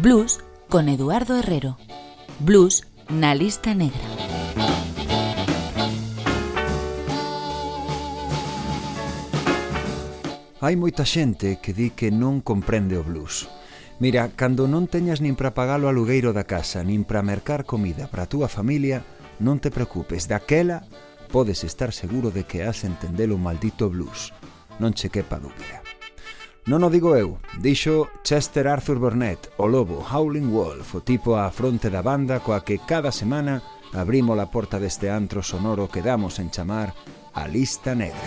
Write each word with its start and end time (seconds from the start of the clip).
Blues 0.00 0.38
con 0.68 0.88
Eduardo 0.88 1.36
Herrero. 1.36 1.76
Blues 2.38 2.86
na 3.08 3.34
lista 3.34 3.74
negra. 3.74 3.98
Hai 10.62 10.78
moita 10.78 11.02
xente 11.02 11.58
que 11.58 11.74
di 11.74 11.90
que 11.90 12.14
non 12.14 12.46
comprende 12.46 12.94
o 12.94 13.02
blues. 13.02 13.50
Mira, 13.98 14.30
cando 14.38 14.70
non 14.70 14.86
teñas 14.86 15.18
nin 15.18 15.34
para 15.34 15.58
pagar 15.58 15.82
o 15.82 15.90
alugueiro 15.90 16.30
da 16.30 16.46
casa, 16.46 16.86
nin 16.86 17.02
para 17.02 17.26
mercar 17.26 17.66
comida 17.66 18.06
para 18.06 18.30
a 18.30 18.30
túa 18.30 18.46
familia, 18.46 19.02
non 19.42 19.58
te 19.58 19.74
preocupes, 19.74 20.30
daquela 20.30 20.86
podes 21.26 21.66
estar 21.66 21.90
seguro 21.90 22.30
de 22.30 22.46
que 22.46 22.62
has 22.62 22.86
entender 22.86 23.34
o 23.34 23.38
maldito 23.42 23.90
blues. 23.90 24.30
Non 24.78 24.94
che 24.94 25.10
quepa 25.10 25.42
dúbida. 25.42 25.87
Non 26.68 26.84
o 26.84 26.92
digo 26.92 27.16
eu, 27.16 27.40
dixo 27.56 28.12
Chester 28.20 28.68
Arthur 28.68 29.00
Burnett, 29.00 29.48
o 29.56 29.64
lobo 29.64 30.04
Howling 30.04 30.52
Wolf, 30.52 30.92
o 30.92 31.00
tipo 31.00 31.32
á 31.32 31.48
fronte 31.48 31.88
da 31.88 32.04
banda 32.04 32.44
coa 32.44 32.60
que 32.60 32.84
cada 32.84 33.08
semana 33.08 33.64
abrimos 33.96 34.36
a 34.36 34.52
porta 34.52 34.76
deste 34.76 35.08
antro 35.08 35.40
sonoro 35.40 35.88
que 35.88 36.04
damos 36.04 36.36
en 36.36 36.52
chamar 36.52 36.92
a 37.32 37.48
Lista 37.48 37.96
Negra. 37.96 38.20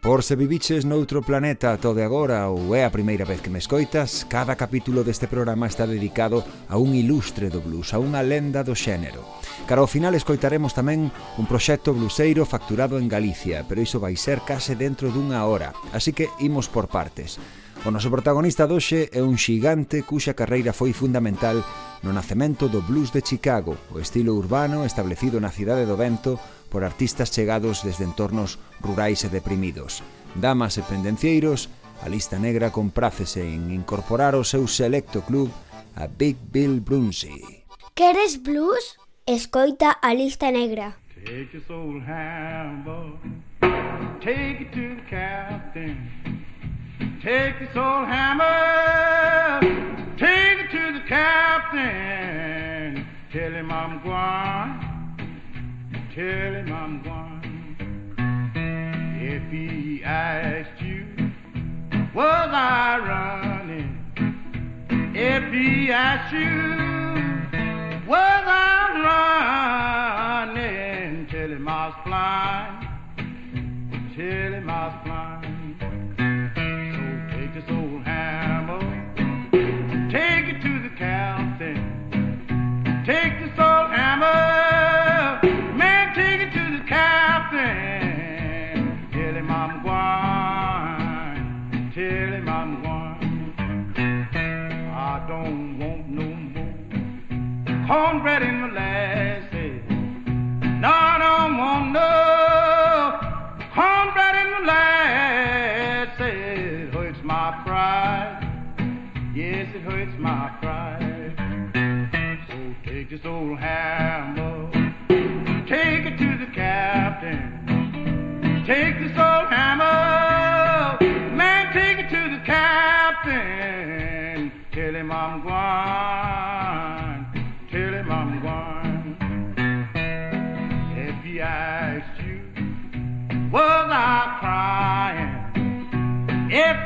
Por 0.00 0.22
se 0.24 0.32
viviches 0.34 0.88
noutro 0.88 1.20
planeta 1.20 1.76
todo 1.76 2.00
agora 2.00 2.48
ou 2.48 2.72
é 2.72 2.88
a 2.88 2.94
primeira 2.94 3.28
vez 3.28 3.44
que 3.44 3.52
me 3.52 3.60
escoitas, 3.60 4.24
cada 4.24 4.56
capítulo 4.56 5.04
deste 5.04 5.28
programa 5.28 5.68
está 5.68 5.84
dedicado 5.84 6.40
a 6.72 6.80
un 6.80 6.96
ilustre 6.96 7.52
do 7.52 7.60
blues, 7.60 7.92
a 7.92 8.00
unha 8.00 8.24
lenda 8.24 8.64
do 8.64 8.72
xénero. 8.72 9.20
Cara 9.68 9.84
ao 9.84 9.92
final 9.92 10.16
escoitaremos 10.16 10.72
tamén 10.72 11.12
un 11.12 11.44
proxecto 11.44 11.92
bluseiro 11.92 12.48
facturado 12.48 12.96
en 12.96 13.12
Galicia, 13.12 13.68
pero 13.68 13.84
iso 13.84 14.00
vai 14.00 14.16
ser 14.16 14.40
case 14.40 14.72
dentro 14.72 15.12
dunha 15.12 15.44
hora, 15.44 15.76
así 15.92 16.16
que 16.16 16.32
imos 16.40 16.72
por 16.72 16.88
partes. 16.88 17.36
O 17.82 17.90
noso 17.90 18.12
protagonista 18.12 18.68
doxe 18.68 19.08
é 19.08 19.24
un 19.24 19.40
xigante 19.40 20.04
cuxa 20.04 20.36
carreira 20.36 20.76
foi 20.76 20.92
fundamental 20.92 21.64
no 22.04 22.12
nacemento 22.12 22.68
do 22.68 22.84
blues 22.84 23.08
de 23.08 23.24
Chicago, 23.24 23.72
o 23.88 23.96
estilo 23.96 24.36
urbano 24.36 24.84
establecido 24.84 25.40
na 25.40 25.48
cidade 25.48 25.88
do 25.88 25.96
vento 25.96 26.36
por 26.68 26.84
artistas 26.84 27.32
chegados 27.32 27.80
desde 27.80 28.04
entornos 28.04 28.60
rurais 28.84 29.24
e 29.24 29.32
deprimidos. 29.32 30.04
Damas 30.36 30.76
e 30.76 30.84
pendencieiros, 30.84 31.72
a 32.04 32.08
lista 32.12 32.36
negra 32.36 32.68
comprácese 32.68 33.40
en 33.48 33.72
incorporar 33.72 34.36
ao 34.36 34.44
seu 34.44 34.68
selecto 34.68 35.24
club 35.24 35.48
a 35.96 36.04
Big 36.04 36.36
Bill 36.52 36.84
Brunsey. 36.84 37.64
Queres 37.96 38.36
blues? 38.44 39.00
Escoita 39.24 39.96
a 40.04 40.12
lista 40.12 40.52
negra. 40.52 41.00
Take 41.24 41.56
your 41.56 41.64
soul, 41.64 41.96
Take 44.20 44.68
it 44.68 44.72
to 44.76 45.00
the 45.00 45.04
captain. 45.08 46.39
Take 47.22 47.58
this 47.58 47.76
old 47.76 48.06
hammer, 48.08 49.60
take 50.16 50.60
it 50.60 50.70
to 50.70 50.92
the 50.92 51.00
captain. 51.06 53.06
Tell 53.32 53.52
him 53.52 53.70
I'm 53.70 54.02
going. 54.02 54.80
tell 56.14 56.54
him 56.54 56.72
I'm 56.72 57.02
going. 57.02 57.20
If 59.20 59.42
he 59.50 60.02
asked 60.04 60.80
you, 60.82 61.06
was 62.14 62.50
I 62.52 62.98
running? 62.98 63.98
If 65.14 65.52
he 65.52 65.92
asked 65.92 66.32
you, 66.32 66.99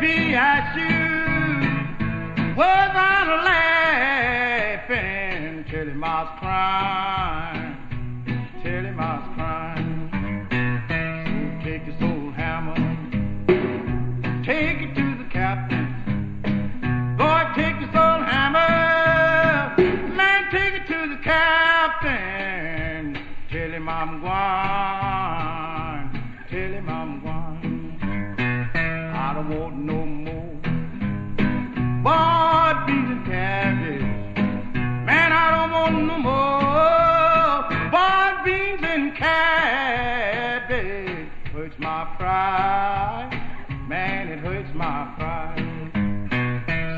crying? 0.01 0.35
at 0.35 0.77
you, 0.77 2.55
I 2.97 3.25
laughing? 4.89 5.65
Tell 5.71 5.87
him 5.87 6.05
I 6.05 6.23
was 6.25 6.39
and 38.95 39.15
cabbage. 39.17 40.79
Hurts 41.53 41.75
my 41.79 42.05
pride. 42.17 43.31
Man, 43.89 44.29
it 44.29 44.39
hurts 44.39 44.73
my 44.73 45.13
pride. 45.17 45.59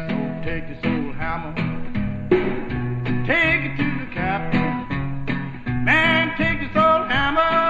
So 0.09 0.17
take 0.45 0.69
this 0.69 0.79
old 0.85 1.15
hammer, 1.15 1.55
take 3.27 3.65
it 3.65 3.77
to 3.79 3.99
the 4.05 4.09
captain. 4.13 4.85
Man, 5.85 6.37
take 6.37 6.61
this 6.61 6.77
old 6.77 7.09
hammer 7.09 7.66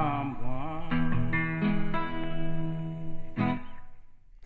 Tell 0.00 0.39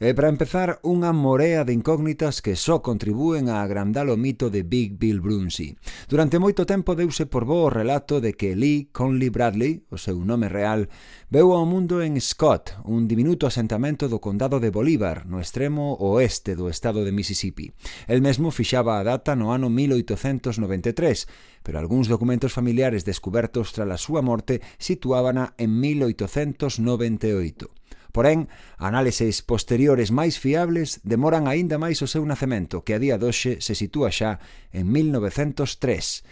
E 0.05 0.13
para 0.13 0.29
empezar, 0.29 0.85
unha 0.85 1.17
morea 1.17 1.65
de 1.65 1.73
incógnitas 1.73 2.45
que 2.45 2.61
só 2.61 2.85
contribúen 2.85 3.49
a 3.49 3.65
agrandar 3.65 4.05
o 4.13 4.21
mito 4.21 4.53
de 4.53 4.61
Big 4.61 5.01
Bill 5.01 5.25
Brunsey. 5.25 5.81
Durante 6.13 6.37
moito 6.37 6.69
tempo 6.69 6.93
deuse 6.93 7.25
por 7.25 7.49
bo 7.49 7.65
o 7.65 7.73
relato 7.73 8.21
de 8.21 8.37
que 8.37 8.53
Lee 8.53 8.93
Conley 8.93 9.33
Bradley, 9.33 9.89
o 9.89 9.97
seu 9.97 10.21
nome 10.21 10.53
real, 10.53 10.93
veu 11.33 11.57
ao 11.57 11.65
mundo 11.65 12.05
en 12.05 12.21
Scott, 12.21 12.77
un 12.85 13.09
diminuto 13.09 13.49
asentamento 13.49 14.05
do 14.13 14.21
condado 14.21 14.61
de 14.61 14.69
Bolívar, 14.69 15.25
no 15.25 15.41
extremo 15.41 15.97
oeste 15.97 16.53
do 16.53 16.69
estado 16.69 17.01
de 17.01 17.09
Mississippi. 17.09 17.73
El 18.05 18.21
mesmo 18.21 18.53
fixaba 18.53 19.01
a 19.01 19.07
data 19.09 19.33
no 19.33 19.57
ano 19.57 19.73
1893, 19.73 21.65
pero 21.65 21.81
algúns 21.81 22.13
documentos 22.13 22.53
familiares 22.53 23.09
descubertos 23.09 23.73
tras 23.73 23.89
a 23.89 23.97
súa 23.97 24.21
morte 24.21 24.61
situábana 24.77 25.57
en 25.57 25.81
1898. 25.81 27.73
Porén, 28.15 28.47
análises 28.79 29.43
posteriores 29.43 30.15
máis 30.15 30.39
fiables 30.39 31.03
demoran 31.03 31.51
aínda 31.51 31.83
máis 31.83 31.99
o 31.99 32.07
seu 32.07 32.23
nacemento, 32.23 32.87
que 32.87 32.95
a 32.95 33.03
día 33.03 33.19
doxe 33.19 33.59
se 33.59 33.75
sitúa 33.75 34.15
xa 34.15 34.39
en 34.71 34.87
1903 34.87 36.23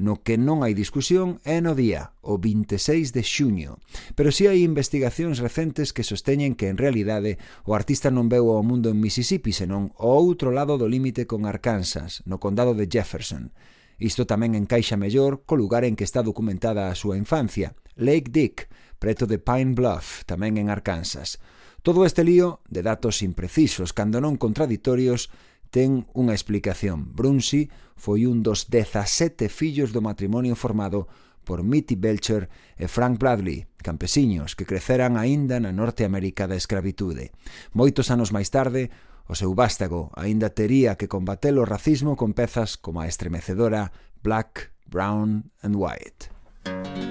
no 0.00 0.24
que 0.24 0.40
non 0.40 0.64
hai 0.64 0.72
discusión 0.72 1.44
é 1.44 1.60
no 1.60 1.76
día, 1.76 2.16
o 2.24 2.40
26 2.40 3.12
de 3.12 3.20
xuño. 3.20 3.76
Pero 4.16 4.32
si 4.32 4.44
sí 4.44 4.52
hai 4.52 4.64
investigacións 4.64 5.44
recentes 5.44 5.92
que 5.92 6.04
sosteñen 6.04 6.56
que 6.56 6.72
en 6.72 6.80
realidade 6.80 7.36
o 7.68 7.76
artista 7.76 8.08
non 8.08 8.32
veu 8.32 8.48
ao 8.48 8.64
mundo 8.64 8.88
en 8.88 9.00
Mississippi, 9.00 9.52
senón 9.52 9.92
ao 10.00 10.16
outro 10.20 10.52
lado 10.52 10.80
do 10.80 10.88
límite 10.88 11.28
con 11.28 11.44
Arkansas, 11.44 12.24
no 12.24 12.40
condado 12.40 12.72
de 12.72 12.88
Jefferson. 12.88 13.52
Isto 14.00 14.24
tamén 14.24 14.56
encaixa 14.56 14.96
mellor 14.96 15.44
co 15.44 15.56
lugar 15.56 15.84
en 15.84 15.96
que 15.96 16.08
está 16.08 16.24
documentada 16.24 16.88
a 16.88 16.96
súa 16.96 17.20
infancia, 17.20 17.76
Lake 18.00 18.32
Dick, 18.32 18.72
preto 19.00 19.24
de 19.24 19.40
Pine 19.40 19.72
Bluff, 19.72 20.28
tamén 20.28 20.60
en 20.60 20.68
Arkansas. 20.68 21.40
Todo 21.80 22.04
este 22.04 22.22
lío 22.22 22.60
de 22.68 22.84
datos 22.84 23.24
imprecisos, 23.24 23.96
cando 23.96 24.20
non 24.20 24.36
contraditorios, 24.36 25.32
ten 25.72 26.04
unha 26.12 26.36
explicación. 26.36 27.16
Brunsi 27.16 27.72
foi 27.96 28.28
un 28.28 28.44
dos 28.44 28.68
17 28.68 29.48
fillos 29.48 29.96
do 29.96 30.04
matrimonio 30.04 30.52
formado 30.52 31.08
por 31.48 31.64
Mitty 31.64 31.96
Belcher 31.96 32.52
e 32.76 32.86
Frank 32.86 33.16
Bradley, 33.16 33.66
campesiños 33.80 34.52
que 34.52 34.68
creceran 34.68 35.16
aínda 35.16 35.56
na 35.56 35.72
Norteamérica 35.72 36.44
da 36.44 36.60
escravitude. 36.60 37.32
Moitos 37.72 38.12
anos 38.12 38.30
máis 38.30 38.52
tarde, 38.52 38.92
o 39.30 39.34
seu 39.38 39.56
vástago 39.56 40.12
aínda 40.18 40.52
tería 40.52 41.00
que 41.00 41.08
combater 41.08 41.56
o 41.56 41.64
racismo 41.64 42.18
con 42.18 42.36
pezas 42.36 42.76
como 42.76 43.00
a 43.00 43.08
estremecedora 43.08 43.94
Black, 44.20 44.74
Brown 44.84 45.48
and 45.64 45.80
White. 45.80 47.09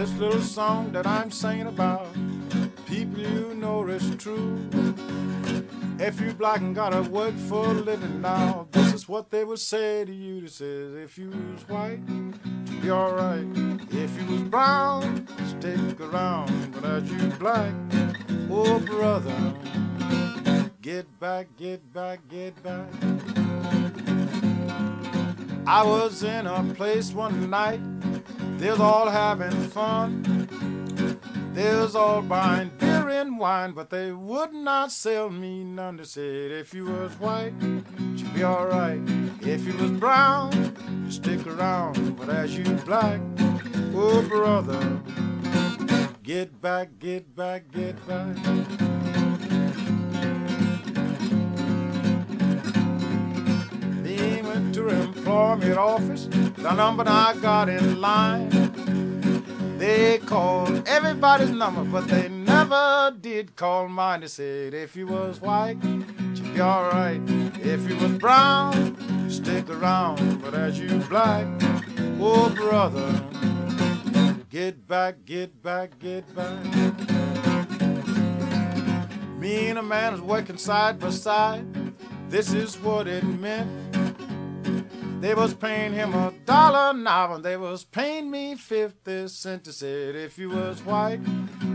This 0.00 0.16
little 0.16 0.40
song 0.40 0.92
that 0.92 1.06
I'm 1.06 1.30
singing 1.30 1.66
about, 1.66 2.06
people 2.86 3.20
you 3.20 3.52
know 3.54 3.86
is 3.86 4.16
true. 4.16 4.58
If 5.98 6.18
you 6.22 6.32
black 6.32 6.62
and 6.62 6.74
gotta 6.74 7.02
work 7.02 7.34
for 7.36 7.66
a 7.66 7.74
living 7.74 8.22
now, 8.22 8.66
this 8.70 8.94
is 8.94 9.06
what 9.10 9.30
they 9.30 9.44
would 9.44 9.58
say 9.58 10.06
to 10.06 10.10
you. 10.10 10.40
They 10.40 10.46
says, 10.46 10.94
if 10.94 11.18
you 11.18 11.28
was 11.28 11.68
white, 11.68 12.00
be 12.80 12.90
alright. 12.90 13.44
If 13.90 14.18
you 14.18 14.26
was 14.32 14.40
brown, 14.44 15.28
stick 15.46 16.00
around. 16.00 16.72
But 16.72 16.84
as 16.86 17.10
you 17.12 17.28
black, 17.38 17.74
oh 18.50 18.78
brother, 18.78 19.54
get 20.80 21.20
back, 21.20 21.48
get 21.58 21.92
back, 21.92 22.20
get 22.26 22.62
back. 22.62 22.88
I 25.66 25.84
was 25.84 26.22
in 26.22 26.46
a 26.46 26.64
place 26.74 27.12
one 27.12 27.50
night, 27.50 27.80
they 28.60 28.70
was 28.70 28.80
all 28.80 29.08
having 29.08 29.50
fun. 29.70 30.22
They 31.54 31.74
was 31.74 31.96
all 31.96 32.20
buying 32.20 32.70
beer 32.78 33.08
and 33.08 33.38
wine, 33.38 33.72
but 33.72 33.88
they 33.88 34.12
would 34.12 34.52
not 34.52 34.92
sell 34.92 35.30
me 35.30 35.64
none. 35.64 35.96
They 35.96 36.04
said 36.04 36.50
if 36.52 36.74
you 36.74 36.84
was 36.84 37.12
white, 37.18 37.54
you'd 37.60 38.34
be 38.34 38.44
alright. 38.44 39.00
If 39.40 39.64
you 39.66 39.74
was 39.78 39.90
brown, 39.92 40.52
you 41.04 41.10
stick 41.10 41.46
around. 41.46 42.18
But 42.18 42.28
as 42.28 42.56
you 42.56 42.64
black, 42.84 43.20
oh 43.94 44.22
brother, 44.28 45.00
get 46.22 46.60
back, 46.60 46.98
get 46.98 47.34
back, 47.34 47.72
get 47.72 47.96
back. 48.06 48.36
To 54.80 55.02
employment 55.02 55.76
office, 55.76 56.26
the 56.26 56.72
number 56.72 57.04
I 57.06 57.34
got 57.40 57.68
in 57.68 58.00
line. 58.00 58.48
They 59.78 60.18
called 60.18 60.86
everybody's 60.88 61.50
number, 61.50 61.84
but 61.84 62.08
they 62.08 62.28
never 62.28 63.14
did 63.20 63.56
call 63.56 63.88
mine. 63.88 64.20
They 64.20 64.28
said 64.28 64.74
if 64.74 64.96
you 64.96 65.06
was 65.06 65.40
white, 65.40 65.78
you'd 65.82 66.54
be 66.54 66.60
alright. 66.60 67.20
If 67.60 67.88
you 67.88 67.96
was 67.96 68.12
brown, 68.18 69.30
stick 69.30 69.68
around. 69.68 70.40
But 70.40 70.54
as 70.54 70.78
you 70.78 70.88
black, 71.08 71.46
oh 72.18 72.50
brother, 72.50 73.10
get 74.48 74.86
back, 74.86 75.24
get 75.24 75.62
back, 75.62 75.98
get 75.98 76.24
back. 76.34 76.64
Me 79.38 79.68
and 79.68 79.78
a 79.78 79.82
man 79.82 80.12
was 80.12 80.22
working 80.22 80.58
side 80.58 80.98
by 80.98 81.10
side. 81.10 81.66
This 82.28 82.52
is 82.52 82.78
what 82.78 83.06
it 83.08 83.24
meant. 83.24 83.89
They 85.20 85.34
was 85.34 85.52
paying 85.52 85.92
him 85.92 86.14
a 86.14 86.32
dollar 86.46 86.98
an 86.98 87.06
hour, 87.06 87.34
and 87.34 87.44
they 87.44 87.58
was 87.58 87.84
paying 87.84 88.30
me 88.30 88.54
fifty 88.54 89.28
cents. 89.28 89.66
They 89.66 89.72
said 89.72 90.16
if 90.16 90.38
you 90.38 90.48
was 90.48 90.82
white, 90.82 91.20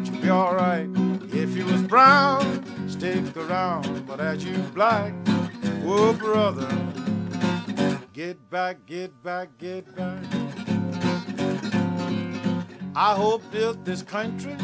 you'd 0.03 0.21
be 0.21 0.31
alright. 0.31 0.89
If 1.31 1.55
you 1.55 1.63
was 1.65 1.83
brown, 1.83 2.89
stick 2.89 3.37
around. 3.37 4.07
But 4.07 4.19
as 4.19 4.43
you 4.43 4.57
black, 4.73 5.13
oh 5.85 6.13
brother, 6.13 6.67
get 8.13 8.49
back, 8.49 8.85
get 8.87 9.21
back, 9.21 9.49
get 9.59 9.95
back. 9.95 10.23
I 12.95 13.13
hope 13.13 13.43
built 13.51 13.85
this 13.85 14.01
country, 14.01 14.55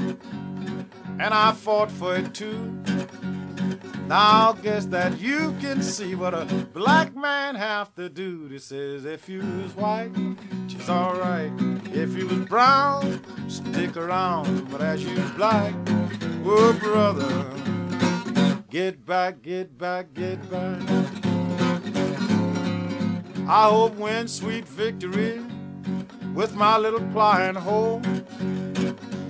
and 1.19 1.33
I 1.33 1.51
fought 1.51 1.91
for 1.91 2.15
it 2.15 2.33
too. 2.33 2.73
Now 4.07 4.53
guess 4.53 4.85
that 4.87 5.19
you 5.19 5.55
can 5.61 5.81
see 5.81 6.15
what 6.15 6.33
a 6.33 6.45
black 6.73 7.15
man 7.15 7.55
have 7.55 7.95
to 7.95 8.09
do. 8.09 8.49
This 8.49 8.65
says 8.65 9.05
if 9.05 9.29
you 9.29 9.39
was 9.39 9.75
white, 9.75 10.11
she's 10.67 10.89
alright. 10.89 11.51
If 11.93 12.15
you 12.17 12.27
was 12.27 12.39
brown, 12.39 13.21
stick 13.49 13.97
around. 13.97 14.69
But 14.69 14.81
as 14.81 15.03
you 15.03 15.15
black, 15.35 15.73
oh 16.45 16.77
brother, 16.81 17.45
get 18.69 19.05
back, 19.05 19.41
get 19.41 19.77
back, 19.77 20.13
get 20.13 20.39
back. 20.49 20.81
I 23.47 23.67
hope 23.69 23.95
win 23.95 24.27
sweet 24.27 24.67
victory 24.67 25.41
with 26.33 26.55
my 26.55 26.77
little 26.77 27.05
plying 27.11 27.55
hoe. 27.55 28.01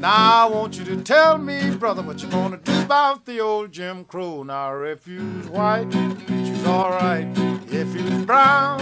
Now 0.01 0.47
I 0.47 0.51
want 0.51 0.79
you 0.79 0.85
to 0.85 1.03
tell 1.03 1.37
me, 1.37 1.75
brother, 1.75 2.01
what 2.01 2.23
you 2.23 2.29
gonna 2.29 2.57
do 2.57 2.81
about 2.81 3.27
the 3.27 3.39
old 3.39 3.71
Jim 3.71 4.03
Crow. 4.03 4.41
Now 4.41 4.81
if 4.81 5.07
you 5.07 5.23
was 5.37 5.47
white, 5.49 5.93
she's 6.27 6.65
alright. 6.65 7.27
If 7.67 7.93
you 7.95 8.03
was 8.05 8.25
brown, 8.25 8.79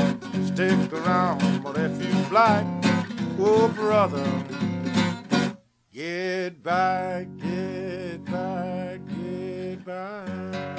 stick 0.47 0.93
around. 0.93 1.61
But 1.61 1.75
if 1.77 2.01
you 2.01 2.23
black, 2.29 2.65
oh 3.37 3.67
brother, 3.67 4.25
get 5.91 6.63
back, 6.63 7.27
get 7.37 8.23
back, 8.23 9.01
get 9.05 9.83
back. 9.83 10.78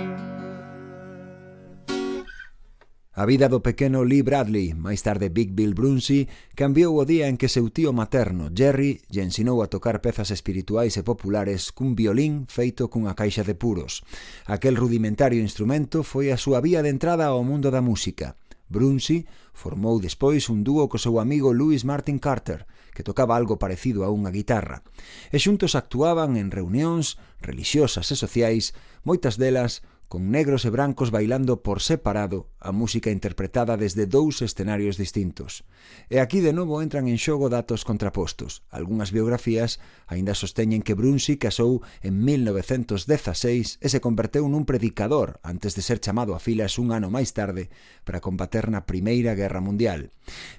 A 3.20 3.26
vida 3.26 3.50
do 3.50 3.60
pequeno 3.60 4.00
Lee 4.00 4.24
Bradley, 4.24 4.72
máis 4.72 5.04
tarde 5.04 5.28
Big 5.28 5.52
Bill 5.52 5.76
Brunsey, 5.76 6.24
cambiou 6.56 6.96
o 6.96 7.04
día 7.04 7.28
en 7.28 7.36
que 7.36 7.52
seu 7.52 7.68
tío 7.68 7.92
materno, 7.92 8.48
Jerry, 8.48 9.04
lle 9.12 9.20
ensinou 9.20 9.60
a 9.60 9.68
tocar 9.68 10.00
pezas 10.00 10.32
espirituais 10.32 10.96
e 10.96 11.04
populares 11.04 11.68
cun 11.68 11.92
violín 11.92 12.48
feito 12.48 12.88
cunha 12.88 13.12
caixa 13.12 13.44
de 13.44 13.52
puros. 13.52 14.00
Aquel 14.48 14.72
rudimentario 14.72 15.36
instrumento 15.36 16.00
foi 16.00 16.32
a 16.32 16.40
súa 16.40 16.64
vía 16.64 16.80
de 16.80 16.88
entrada 16.88 17.28
ao 17.28 17.44
mundo 17.44 17.68
da 17.68 17.84
música. 17.84 18.40
Brunsey 18.72 19.28
formou 19.52 20.00
despois 20.00 20.48
un 20.48 20.64
dúo 20.64 20.88
co 20.88 20.96
seu 20.96 21.20
amigo 21.20 21.52
Louis 21.52 21.84
Martin 21.84 22.16
Carter, 22.16 22.64
que 22.96 23.04
tocaba 23.04 23.36
algo 23.36 23.60
parecido 23.60 24.00
a 24.00 24.08
unha 24.08 24.32
guitarra, 24.32 24.80
e 25.28 25.36
xuntos 25.36 25.76
actuaban 25.76 26.40
en 26.40 26.48
reunións 26.48 27.20
religiosas 27.44 28.08
e 28.08 28.16
sociais, 28.16 28.72
moitas 29.04 29.36
delas 29.36 29.84
con 30.10 30.34
negros 30.34 30.66
e 30.66 30.74
brancos 30.74 31.14
bailando 31.14 31.62
por 31.62 31.78
separado 31.78 32.50
a 32.58 32.74
música 32.74 33.14
interpretada 33.14 33.78
desde 33.78 34.10
dous 34.10 34.42
escenarios 34.42 34.98
distintos. 34.98 35.62
E 36.10 36.18
aquí 36.18 36.42
de 36.42 36.50
novo 36.50 36.82
entran 36.82 37.06
en 37.06 37.14
xogo 37.14 37.46
datos 37.46 37.86
contrapostos. 37.86 38.66
Algunhas 38.74 39.14
biografías 39.14 39.78
aínda 40.10 40.34
sosteñen 40.34 40.82
que 40.82 40.98
Brunsi 40.98 41.38
casou 41.38 41.86
en 42.02 42.26
1916 42.26 43.78
e 43.78 43.86
se 43.86 44.02
converteu 44.02 44.50
nun 44.50 44.66
predicador 44.66 45.38
antes 45.46 45.78
de 45.78 45.86
ser 45.86 46.02
chamado 46.02 46.34
a 46.34 46.42
filas 46.42 46.82
un 46.82 46.90
ano 46.90 47.06
máis 47.06 47.30
tarde 47.30 47.70
para 48.02 48.18
combater 48.18 48.66
na 48.66 48.90
Primeira 48.90 49.38
Guerra 49.38 49.62
Mundial. 49.62 50.10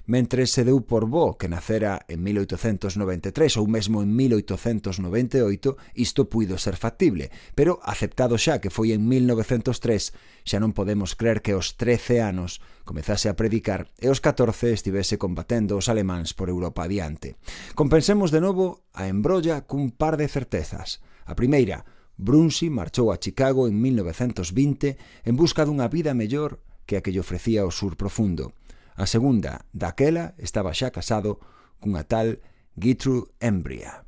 Mentre 0.08 0.48
se 0.48 0.64
deu 0.64 0.80
por 0.88 1.04
bo 1.04 1.36
que 1.36 1.52
nacera 1.52 2.08
en 2.08 2.24
1893 2.24 3.60
ou 3.60 3.68
mesmo 3.68 4.00
en 4.00 4.16
1898, 4.16 5.76
isto 5.92 6.32
puido 6.32 6.56
ser 6.56 6.80
factible, 6.80 7.28
pero 7.52 7.84
aceptado 7.84 8.40
xa 8.40 8.56
que 8.56 8.72
foi 8.72 8.96
en 8.96 9.04
19 9.04 9.41
1903 9.42 10.46
xa 10.46 10.58
non 10.58 10.72
podemos 10.74 11.14
crer 11.18 11.42
que 11.42 11.54
aos 11.54 11.74
13 11.78 12.22
anos 12.22 12.62
comezase 12.86 13.28
a 13.28 13.36
predicar 13.36 13.90
e 13.98 14.08
aos 14.08 14.22
14 14.22 14.72
estivese 14.72 15.18
combatendo 15.18 15.76
os 15.76 15.90
alemáns 15.90 16.32
por 16.32 16.48
Europa 16.48 16.86
adiante. 16.86 17.36
Compensemos 17.74 18.30
de 18.30 18.40
novo 18.40 18.86
a 18.94 19.10
embrolla 19.10 19.66
cun 19.66 19.90
par 19.90 20.16
de 20.16 20.26
certezas. 20.26 21.02
A 21.26 21.34
primeira, 21.38 21.84
Brunsi 22.16 22.70
marchou 22.70 23.10
a 23.10 23.18
Chicago 23.18 23.66
en 23.66 23.78
1920 23.80 24.98
en 25.26 25.34
busca 25.34 25.66
dunha 25.66 25.90
vida 25.90 26.14
mellor 26.14 26.62
que 26.86 26.98
a 26.98 27.02
que 27.02 27.10
lle 27.10 27.22
ofrecía 27.22 27.66
o 27.66 27.74
sur 27.74 27.98
profundo. 27.98 28.54
A 28.94 29.06
segunda, 29.08 29.64
daquela, 29.72 30.34
estaba 30.38 30.76
xa 30.76 30.94
casado 30.94 31.40
cunha 31.82 32.06
tal 32.06 32.38
Gertrude 32.78 33.32
Embria. 33.40 34.06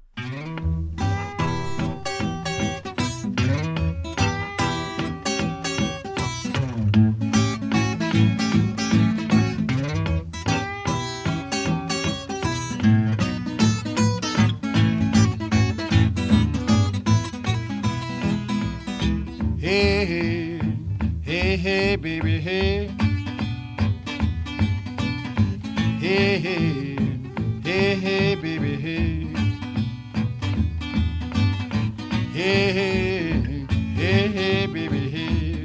Hey, 32.44 32.72
hey, 32.74 33.66
hey, 33.96 34.28
hey, 34.28 34.66
baby, 34.66 35.08
hey. 35.08 35.64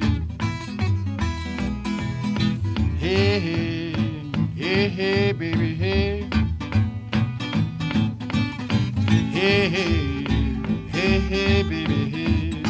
Hey, 2.97 3.39
hey, 3.41 3.91
hey, 4.55 4.87
hey, 4.87 5.31
baby, 5.33 5.75
hey. 5.75 6.29
Hey, 9.29 9.67
hey, 9.67 10.23
hey, 10.87 11.19
hey, 11.19 11.63
baby, 11.63 12.09
hey. 12.11 12.63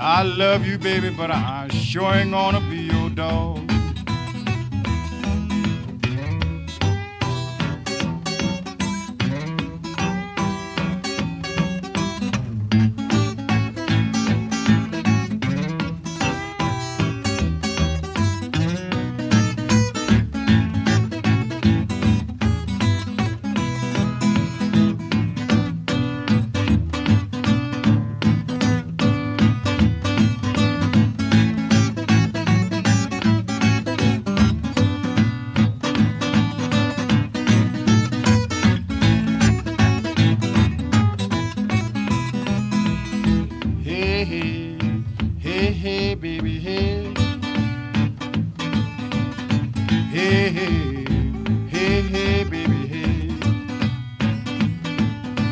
I 0.00 0.22
love 0.22 0.64
you, 0.64 0.78
baby, 0.78 1.10
but 1.10 1.30
I 1.30 1.68
sure 1.68 2.14
ain't 2.14 2.30
gonna 2.30 2.60
be 2.60 2.78
your 2.78 3.10
dog. 3.10 3.61
Hey, 50.32 50.48
hey, 50.48 51.04
hey, 51.68 52.00
hey, 52.00 52.44
baby, 52.44 52.86
hey. 52.86 53.28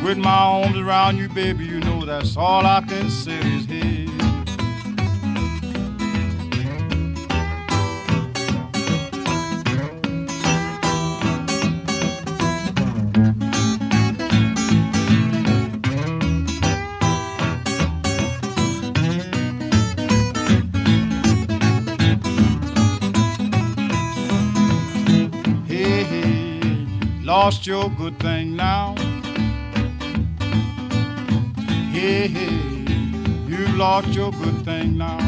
With 0.03 0.17
my 0.17 0.31
arms 0.31 0.79
around 0.79 1.19
you, 1.19 1.29
baby, 1.29 1.67
you 1.67 1.81
know 1.81 2.07
that's 2.07 2.35
all 2.35 2.65
I 2.65 2.81
can 2.89 3.11
say 3.11 3.41
is 3.41 3.67
hey. 3.67 3.80
Lost 27.45 27.67
your 27.67 27.89
good 27.97 28.19
thing 28.19 28.55
now. 28.55 28.95
Hey, 31.91 32.29
hey, 32.29 32.59
you 33.49 33.67
lost 33.79 34.09
your 34.09 34.31
good 34.31 34.63
thing 34.63 34.99
now. 34.99 35.19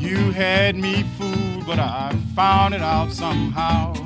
You 0.00 0.32
had 0.32 0.74
me 0.74 1.04
fooled, 1.16 1.66
but 1.66 1.78
I 1.78 2.10
found 2.34 2.74
it 2.74 2.82
out 2.82 3.12
somehow. 3.12 4.01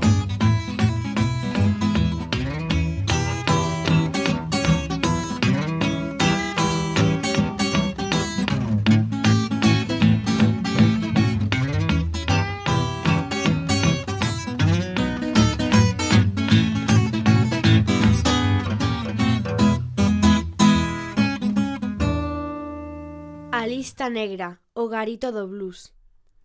Lista 24.06 24.20
Negra, 24.20 24.60
o 24.72 24.86
garito 24.86 25.32
do 25.32 25.48
blues. 25.48 25.90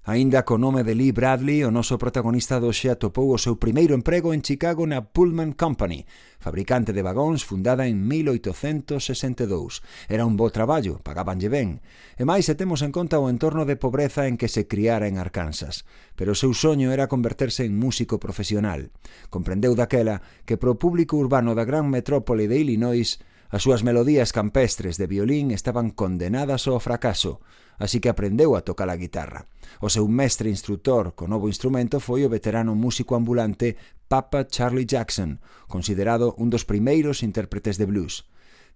Aínda 0.02 0.42
co 0.42 0.58
nome 0.58 0.82
de 0.82 0.98
Lee 0.98 1.14
Bradley, 1.14 1.62
o 1.62 1.70
noso 1.70 2.02
protagonista 2.02 2.58
do 2.58 2.74
xe 2.74 2.90
atopou 2.90 3.30
o 3.30 3.38
seu 3.38 3.62
primeiro 3.62 3.94
emprego 3.94 4.34
en 4.34 4.42
Chicago 4.42 4.90
na 4.90 5.06
Pullman 5.06 5.54
Company, 5.54 6.10
fabricante 6.42 6.90
de 6.90 7.06
vagóns 7.06 7.46
fundada 7.46 7.86
en 7.86 8.02
1862. 8.10 9.86
Era 10.10 10.26
un 10.26 10.42
bo 10.42 10.50
traballo, 10.50 11.06
pagabanlle 11.06 11.54
ben. 11.54 11.86
E 12.18 12.26
máis 12.26 12.50
se 12.50 12.58
temos 12.58 12.82
en 12.82 12.90
conta 12.90 13.22
o 13.22 13.30
entorno 13.30 13.62
de 13.70 13.78
pobreza 13.78 14.26
en 14.26 14.42
que 14.42 14.50
se 14.50 14.66
criara 14.66 15.06
en 15.06 15.22
Arkansas. 15.22 15.86
Pero 16.18 16.34
o 16.34 16.40
seu 16.40 16.58
soño 16.58 16.90
era 16.90 17.06
converterse 17.06 17.62
en 17.62 17.78
músico 17.78 18.18
profesional. 18.18 18.90
Comprendeu 19.30 19.78
daquela 19.78 20.26
que 20.50 20.58
pro 20.58 20.82
público 20.82 21.14
urbano 21.14 21.54
da 21.54 21.62
gran 21.62 21.94
metrópole 21.94 22.50
de 22.50 22.58
Illinois 22.58 23.22
As 23.52 23.68
súas 23.68 23.84
melodías 23.84 24.32
campestres 24.32 24.96
de 24.96 25.12
violín 25.12 25.52
estaban 25.52 25.92
condenadas 25.92 26.72
ao 26.72 26.80
fracaso, 26.80 27.44
así 27.76 28.00
que 28.00 28.08
aprendeu 28.08 28.56
a 28.56 28.64
tocar 28.64 28.88
a 28.88 28.96
guitarra. 28.96 29.52
O 29.84 29.92
seu 29.92 30.08
mestre 30.08 30.48
instructor 30.48 31.12
co 31.20 31.28
novo 31.28 31.52
instrumento 31.52 32.00
foi 32.00 32.24
o 32.24 32.32
veterano 32.32 32.80
músico 32.80 33.12
ambulante 33.12 33.76
Papa 34.08 34.48
Charlie 34.48 34.88
Jackson, 34.88 35.44
considerado 35.68 36.32
un 36.40 36.48
dos 36.48 36.64
primeiros 36.64 37.28
intérpretes 37.28 37.76
de 37.76 37.92
blues 37.92 38.24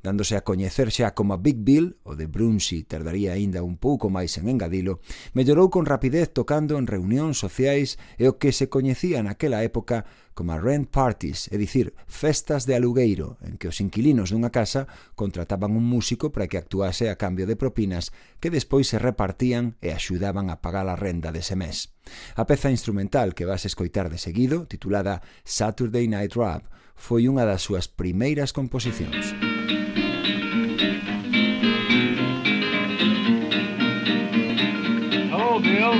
dándose 0.03 0.37
a 0.37 0.45
coñecer 0.45 0.91
xa 0.91 1.13
como 1.13 1.37
Big 1.37 1.63
Bill, 1.63 1.97
o 2.03 2.15
de 2.15 2.27
Brunsi 2.27 2.83
tardaría 2.83 3.33
aínda 3.33 3.63
un 3.65 3.77
pouco 3.77 4.09
máis 4.13 4.37
en 4.37 4.47
engadilo, 4.47 5.01
mellorou 5.33 5.73
con 5.73 5.89
rapidez 5.89 6.29
tocando 6.29 6.77
en 6.77 6.85
reunións 6.85 7.41
sociais 7.41 7.97
e 8.21 8.29
o 8.29 8.37
que 8.37 8.53
se 8.53 8.69
coñecía 8.69 9.25
naquela 9.25 9.65
época 9.65 10.05
como 10.35 10.59
rent 10.59 10.91
parties, 10.91 11.47
é 11.47 11.55
dicir, 11.55 11.95
festas 12.11 12.67
de 12.67 12.75
alugueiro, 12.75 13.39
en 13.39 13.55
que 13.55 13.71
os 13.71 13.79
inquilinos 13.79 14.35
dunha 14.35 14.51
casa 14.51 14.85
contrataban 15.15 15.73
un 15.79 15.87
músico 15.87 16.29
para 16.35 16.51
que 16.51 16.59
actuase 16.59 17.07
a 17.07 17.15
cambio 17.15 17.47
de 17.47 17.55
propinas 17.55 18.11
que 18.43 18.51
despois 18.51 18.91
se 18.91 18.99
repartían 18.99 19.79
e 19.79 19.95
axudaban 19.95 20.51
a 20.51 20.59
pagar 20.59 20.91
a 20.91 20.99
renda 20.99 21.31
dese 21.31 21.55
mes. 21.55 21.95
A 22.35 22.43
peza 22.43 22.67
instrumental 22.69 23.31
que 23.31 23.47
vas 23.47 23.63
escoitar 23.63 24.11
de 24.11 24.19
seguido, 24.19 24.67
titulada 24.67 25.23
Saturday 25.47 26.05
Night 26.11 26.35
Rap, 26.35 26.67
foi 26.99 27.31
unha 27.31 27.47
das 27.47 27.63
súas 27.63 27.87
primeiras 27.87 28.51
composicións. 28.51 29.31
Música 29.31 29.54
Hello, 35.29 35.59
Bill. 35.59 35.93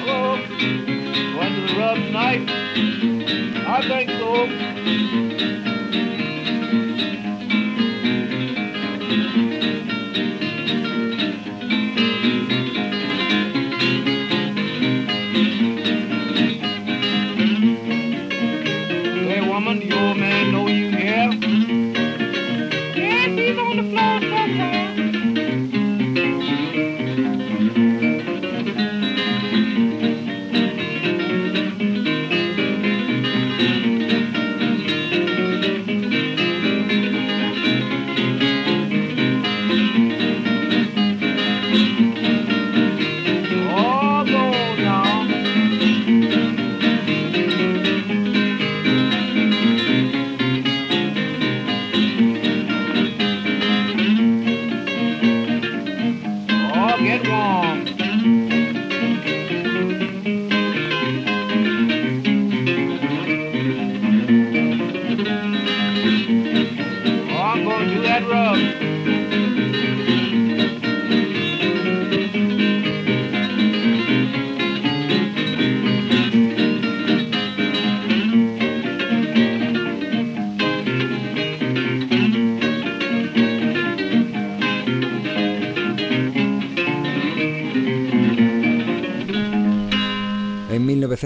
Hello. 0.00 0.36
Going 0.36 1.54
to 1.54 1.60
the 1.66 1.74
rub 1.78 1.96
tonight? 1.96 2.44
I 3.66 3.80
think 3.88 4.10
so. 4.10 5.69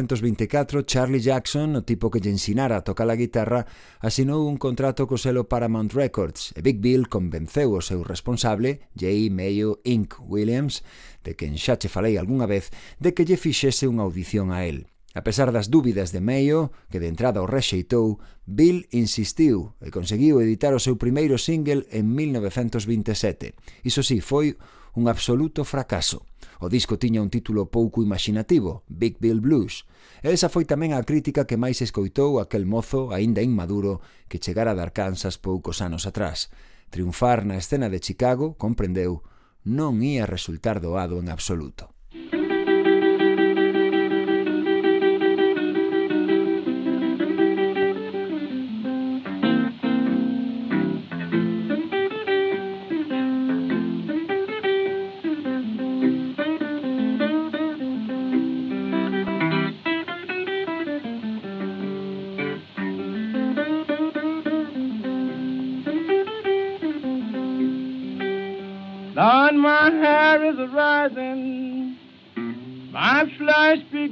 1924, 0.04 0.82
Charlie 0.82 1.20
Jackson, 1.20 1.76
o 1.76 1.82
tipo 1.82 2.12
que 2.12 2.20
lle 2.20 2.28
ensinara 2.28 2.76
a 2.76 2.84
tocar 2.84 3.08
a 3.08 3.16
guitarra, 3.16 3.64
asinou 4.04 4.44
un 4.44 4.60
contrato 4.60 5.08
co 5.08 5.16
selo 5.16 5.48
Paramount 5.48 5.96
Records 5.96 6.52
e 6.52 6.60
Big 6.60 6.84
Bill 6.84 7.08
convenceu 7.08 7.72
o 7.72 7.80
seu 7.80 8.04
responsable, 8.04 8.84
J. 8.92 9.32
Mayo 9.32 9.80
Inc. 9.88 10.20
Williams, 10.20 10.84
de 11.24 11.32
quen 11.32 11.56
xa 11.56 11.80
che 11.80 11.88
falei 11.88 12.20
algunha 12.20 12.44
vez, 12.44 12.68
de 13.00 13.16
que 13.16 13.24
lle 13.24 13.40
fixese 13.40 13.88
unha 13.88 14.04
audición 14.04 14.52
a 14.52 14.68
él. 14.68 14.92
A 15.16 15.24
pesar 15.24 15.54
das 15.56 15.72
dúbidas 15.72 16.12
de 16.12 16.20
Mayo, 16.20 16.74
que 16.92 17.00
de 17.00 17.08
entrada 17.08 17.40
o 17.40 17.48
rexeitou, 17.48 18.20
Bill 18.44 18.84
insistiu 18.92 19.72
e 19.80 19.88
conseguiu 19.88 20.44
editar 20.44 20.76
o 20.76 20.82
seu 20.82 21.00
primeiro 21.00 21.40
single 21.40 21.88
en 21.88 22.12
1927. 22.12 23.56
Iso 23.88 24.04
sí, 24.04 24.20
foi 24.20 24.60
un 24.94 25.08
absoluto 25.08 25.64
fracaso. 25.64 26.26
O 26.60 26.70
disco 26.70 26.98
tiña 26.98 27.20
un 27.20 27.30
título 27.30 27.66
pouco 27.68 28.02
imaxinativo, 28.02 28.86
Big 28.86 29.18
Bill 29.18 29.42
Blues, 29.42 29.84
e 30.22 30.30
esa 30.30 30.48
foi 30.48 30.64
tamén 30.64 30.94
a 30.94 31.02
crítica 31.02 31.44
que 31.44 31.58
máis 31.58 31.82
escoitou 31.82 32.38
aquel 32.38 32.64
mozo 32.64 33.10
aínda 33.10 33.42
inmaduro 33.42 34.00
que 34.30 34.40
chegara 34.40 34.72
de 34.72 34.82
Arkansas 34.82 35.36
poucos 35.36 35.82
anos 35.82 36.06
atrás. 36.06 36.48
Triunfar 36.94 37.42
na 37.42 37.58
escena 37.58 37.90
de 37.90 37.98
Chicago, 37.98 38.54
comprendeu, 38.54 39.26
non 39.66 39.98
ia 40.00 40.30
resultar 40.30 40.78
doado 40.78 41.18
en 41.18 41.26
absoluto. 41.28 41.90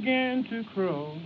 Begin 0.03 0.43
to 0.49 0.63
crow. 0.73 1.17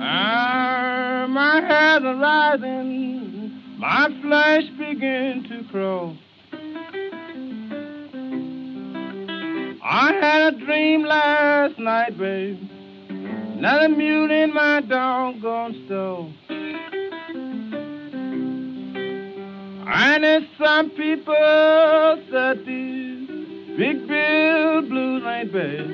Ah, 0.00 1.26
my 1.28 1.60
hair's 1.60 2.02
a 2.02 2.14
rising, 2.14 3.52
my 3.76 4.08
flesh 4.22 4.64
begin 4.78 5.44
to 5.50 5.64
crow. 5.70 6.16
I 9.84 10.14
had 10.14 10.54
a 10.54 10.64
dream 10.64 11.04
last 11.04 11.78
night, 11.78 12.16
babe. 12.16 12.58
Another 13.10 13.90
mule 13.90 14.30
in 14.30 14.54
my 14.54 14.80
doggone 14.80 15.84
stove. 15.84 16.32
And 19.90 20.24
there's 20.24 20.44
some 20.58 20.88
people 20.90 22.24
said 22.30 22.64
these 22.64 22.97
big 23.78 24.08
bill 24.08 24.82
blues 24.82 25.22
ain't 25.24 25.52
bad. 25.52 25.86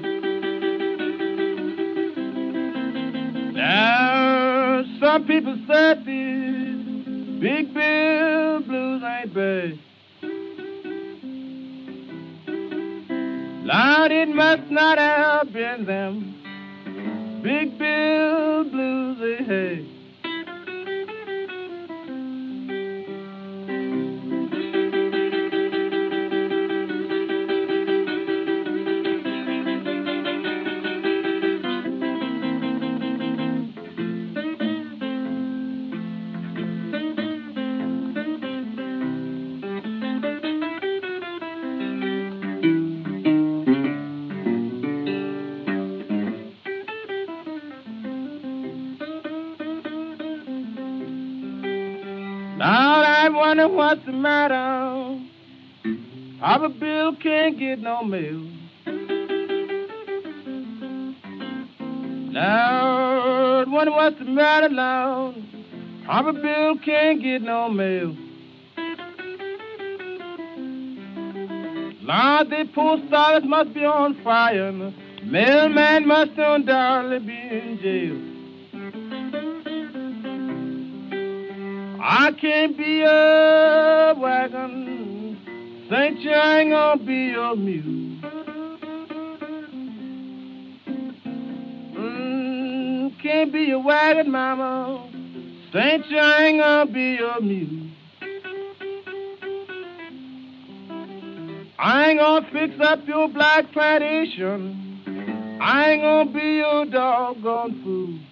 Now 3.53 4.85
some 4.99 5.27
people 5.27 5.59
said 5.67 6.07
these 6.07 7.41
big 7.43 7.75
bill 7.75 8.61
blues 8.63 9.03
ain't 9.05 9.35
bad. 9.35 9.79
Lord, 13.67 14.13
it 14.13 14.29
must 14.29 14.71
not 14.71 14.97
have 14.97 15.53
been 15.53 15.85
them 15.85 16.41
big 17.43 17.79
bill 17.79 18.34
what's 53.95 54.07
the 54.07 54.13
matter. 54.13 55.21
Papa 56.41 56.69
Bill 56.69 57.15
can't 57.23 57.57
get 57.57 57.79
no 57.79 58.03
mail. 58.03 58.51
Lord, 62.33 63.71
wonder 63.71 63.93
what's 63.93 64.19
the 64.19 64.25
matter, 64.25 64.69
Lord. 64.69 65.37
Papa 66.07 66.33
Bill 66.33 66.77
can't 66.85 67.23
get 67.23 67.43
no 67.43 67.69
mail. 67.69 68.17
Lord, 72.03 72.51
the 72.51 72.69
post 72.75 73.13
office 73.13 73.45
must 73.49 73.75
be 73.75 73.85
on 73.85 74.21
fire. 74.25 74.73
Mailman 75.23 76.09
must 76.09 76.33
undoubtedly 76.37 77.21
be 77.21 77.33
in 77.33 77.79
jail. 77.81 78.34
I 82.07 82.33
can't 82.33 82.77
be 82.77 83.01
a 83.01 84.15
wagon, 84.15 85.39
Saint 85.89 86.21
you 86.21 86.35
ain't 86.35 86.71
gonna 86.71 87.03
be 87.03 87.33
a 87.33 87.57
mule. 87.57 88.21
Mm, 91.97 93.23
can't 93.23 93.51
be 93.51 93.71
a 93.71 93.79
wagon, 93.79 94.31
mama, 94.31 95.09
Saint 95.73 96.07
you 96.11 96.21
ain't 96.21 96.59
gonna 96.59 96.93
be 96.93 97.17
a 97.17 97.41
mule. 97.41 97.91
I 101.79 102.11
ain't 102.11 102.19
gonna 102.21 102.47
fix 102.53 102.79
up 102.83 103.09
your 103.09 103.29
black 103.29 103.73
plantation. 103.73 105.59
I 105.59 105.93
ain't 105.93 106.03
gonna 106.03 106.31
be 106.31 106.57
your 106.59 106.85
doggone 106.85 107.83
fool. 107.83 108.24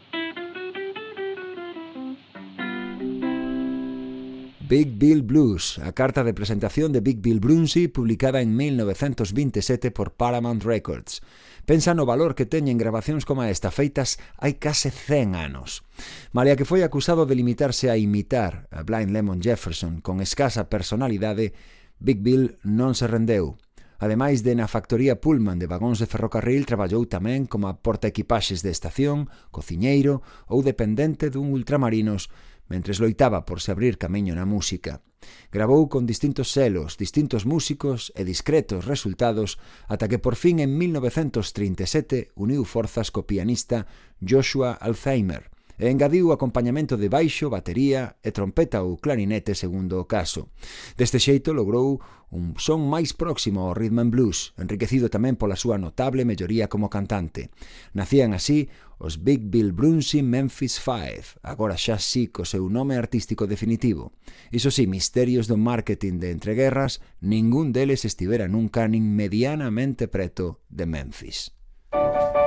Big 4.73 4.97
Bill 4.97 5.21
Blues, 5.21 5.79
a 5.85 5.93
carta 5.93 6.25
de 6.25 6.33
presentación 6.33 6.93
de 6.93 7.01
Big 7.01 7.21
Bill 7.21 7.41
Brunsey 7.41 7.89
publicada 7.89 8.41
en 8.41 8.57
1927 8.57 9.91
por 9.91 10.15
Paramount 10.15 10.65
Records. 10.65 11.21
Pensa 11.67 11.93
no 11.93 12.07
valor 12.07 12.35
que 12.35 12.49
teñen 12.49 12.81
grabacións 12.81 13.29
como 13.29 13.45
esta 13.45 13.69
feitas 13.69 14.17
hai 14.41 14.57
case 14.57 14.89
100 14.89 15.37
anos. 15.37 15.85
Malia 16.33 16.57
que 16.57 16.65
foi 16.65 16.81
acusado 16.81 17.29
de 17.29 17.37
limitarse 17.37 17.93
a 17.93 18.01
imitar 18.01 18.65
a 18.73 18.81
Blind 18.81 19.13
Lemon 19.13 19.45
Jefferson 19.45 20.01
con 20.01 20.25
escasa 20.25 20.73
personalidade, 20.73 21.53
Big 22.01 22.25
Bill 22.25 22.57
non 22.65 22.97
se 22.97 23.05
rendeu. 23.05 23.61
Ademais 24.03 24.41
de 24.41 24.57
na 24.57 24.73
factoría 24.73 25.21
Pullman 25.23 25.61
de 25.61 25.69
vagóns 25.69 26.01
de 26.01 26.09
ferrocarril, 26.09 26.65
traballou 26.65 27.07
tamén 27.07 27.45
como 27.45 27.71
porta 27.85 28.09
equipaxes 28.09 28.65
de 28.65 28.73
estación, 28.73 29.29
cociñeiro 29.53 30.25
ou 30.49 30.65
dependente 30.65 31.29
dun 31.29 31.53
ultramarinos 31.53 32.33
mentres 32.67 32.99
loitaba 32.99 33.45
por 33.47 33.61
se 33.61 33.71
abrir 33.71 33.99
camiño 33.99 34.35
na 34.35 34.49
música. 34.49 35.05
Grabou 35.53 35.87
con 35.87 36.03
distintos 36.07 36.51
selos, 36.51 36.99
distintos 36.99 37.47
músicos 37.47 38.11
e 38.19 38.27
discretos 38.27 38.91
resultados 38.91 39.61
ata 39.87 40.11
que 40.11 40.19
por 40.19 40.35
fin 40.35 40.59
en 40.59 40.75
1937 40.75 42.35
uniu 42.35 42.67
forzas 42.67 43.15
co 43.15 43.29
pianista 43.29 43.87
Joshua 44.19 44.75
Alzheimer, 44.75 45.52
e 45.83 45.91
engadiu 45.91 46.31
o 46.31 46.35
acompañamento 46.39 46.95
de 46.95 47.11
baixo, 47.11 47.51
batería 47.51 48.15
e 48.23 48.31
trompeta 48.31 48.87
ou 48.87 49.03
clarinete 49.03 49.59
segundo 49.59 49.99
o 49.99 50.07
caso. 50.07 50.55
Deste 50.95 51.19
xeito 51.19 51.51
logrou 51.51 51.99
un 52.31 52.55
son 52.55 52.87
máis 52.87 53.11
próximo 53.11 53.67
ao 53.67 53.75
rhythm 53.75 53.99
and 53.99 54.15
blues, 54.15 54.55
enriquecido 54.63 55.11
tamén 55.11 55.35
pola 55.35 55.59
súa 55.59 55.83
notable 55.83 56.23
melloría 56.23 56.71
como 56.71 56.87
cantante. 56.87 57.51
Nacían 57.99 58.31
así 58.31 58.71
os 59.03 59.27
Big 59.27 59.51
Bill 59.51 59.75
Brunsy 59.75 60.23
Memphis 60.23 60.79
Five, 60.79 61.43
agora 61.43 61.75
xa 61.75 61.99
sí 61.99 62.31
co 62.31 62.47
seu 62.47 62.71
nome 62.71 62.95
artístico 62.95 63.51
definitivo. 63.51 64.15
Iso 64.55 64.71
sí, 64.71 64.87
misterios 64.87 65.51
do 65.51 65.59
marketing 65.59 66.23
de 66.23 66.31
entreguerras, 66.31 67.03
ningún 67.19 67.75
deles 67.75 68.07
estivera 68.07 68.47
nunca 68.47 68.87
nin 68.87 69.03
medianamente 69.19 70.07
preto 70.07 70.63
de 70.71 70.87
Memphis. 70.87 71.51
Música 71.91 72.42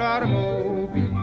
automobile. 0.00 1.16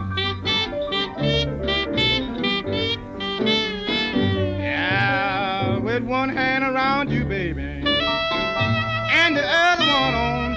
Yeah, 4.60 5.78
with 5.78 6.04
one 6.04 6.28
hand 6.28 6.64
around 6.64 7.10
you, 7.10 7.24
baby, 7.24 7.62
and 7.62 9.36
the 9.36 9.44
other 9.44 9.84
one 9.84 10.14
on 10.14 10.54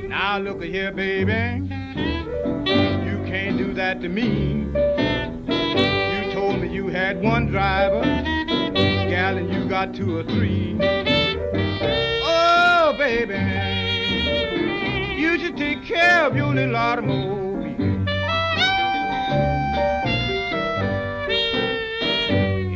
the. 0.00 0.08
Now 0.08 0.38
look 0.38 0.62
here, 0.62 0.92
baby. 0.92 1.32
You 3.06 3.18
can't 3.26 3.56
do 3.56 3.72
that 3.74 4.00
to 4.02 4.08
me. 4.08 4.66
You 6.24 6.32
told 6.32 6.60
me 6.60 6.68
you 6.68 6.88
had 6.88 7.22
one 7.22 7.46
driver, 7.46 8.02
gal, 9.28 9.38
and 9.38 9.52
you 9.52 9.68
got 9.68 9.94
two 9.94 10.16
or 10.16 10.24
three. 10.24 10.76
Oh, 12.24 12.94
baby, 12.98 13.34
you 15.20 15.38
should 15.38 15.56
take 15.56 15.84
care 15.84 16.24
of 16.24 16.36
your 16.36 16.54
little 16.54 16.76
automobile. 16.76 17.36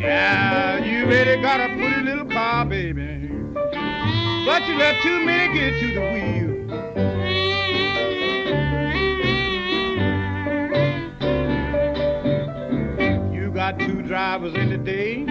Yeah, 0.01 0.79
you 0.85 1.07
really 1.07 1.41
got 1.41 1.61
a 1.61 1.69
pretty 1.77 2.03
little 2.03 2.27
car, 2.27 2.65
baby, 2.65 3.31
but 3.55 4.67
you 4.69 4.75
let 4.77 5.01
too 5.03 5.25
many 5.25 5.55
get 5.55 5.81
to 5.81 5.95
the 5.95 6.01
wheel. 6.13 6.53
You 13.33 13.51
got 13.53 13.79
two 13.79 14.03
drivers 14.03 14.55
in 14.55 14.71
the 14.71 14.79
day, 14.79 15.25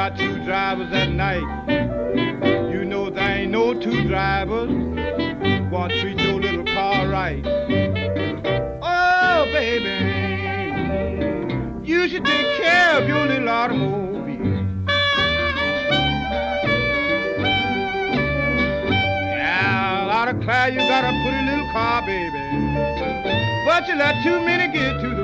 got 0.00 0.16
two 0.16 0.42
drivers 0.46 0.90
at 0.94 1.10
night. 1.10 1.44
You 2.72 2.86
know 2.86 3.10
there 3.10 3.36
ain't 3.36 3.52
no 3.52 3.74
two 3.78 4.08
drivers 4.08 4.70
gonna 5.70 6.00
treat 6.00 6.18
your 6.18 6.40
little 6.40 6.64
car 6.64 7.06
right. 7.06 7.44
Oh, 8.80 9.44
baby, 9.52 9.98
you 11.86 12.08
should 12.08 12.24
take 12.24 12.46
care 12.56 12.96
of 12.96 13.06
your 13.06 13.26
little 13.26 13.50
automobile. 13.50 14.08
Lot 20.06 20.28
of 20.28 20.36
you 20.72 20.78
got 20.78 21.04
a 21.04 21.12
pretty 21.22 21.42
little 21.44 21.68
car, 21.72 22.00
baby, 22.06 22.40
but 23.66 23.86
you 23.86 23.96
let 23.96 24.22
too 24.22 24.40
many 24.40 24.72
get 24.72 24.98
to 25.02 25.08
the 25.14 25.19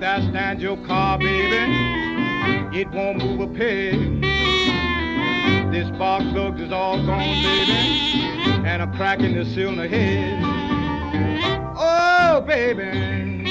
Now 0.00 0.32
that 0.32 0.60
your 0.60 0.78
car, 0.86 1.18
baby. 1.18 1.58
It 2.80 2.90
won't 2.90 3.18
move 3.18 3.40
a 3.40 3.46
peg. 3.46 4.22
This 5.70 5.88
spark 5.88 6.22
plug 6.32 6.58
is 6.58 6.72
all 6.72 6.96
gone, 7.04 7.42
baby, 7.42 8.22
and 8.66 8.80
a 8.80 8.86
crack 8.96 9.20
in 9.20 9.36
the 9.36 9.44
cylinder 9.44 9.86
head. 9.86 10.42
Oh, 11.76 12.40
baby, 12.46 13.46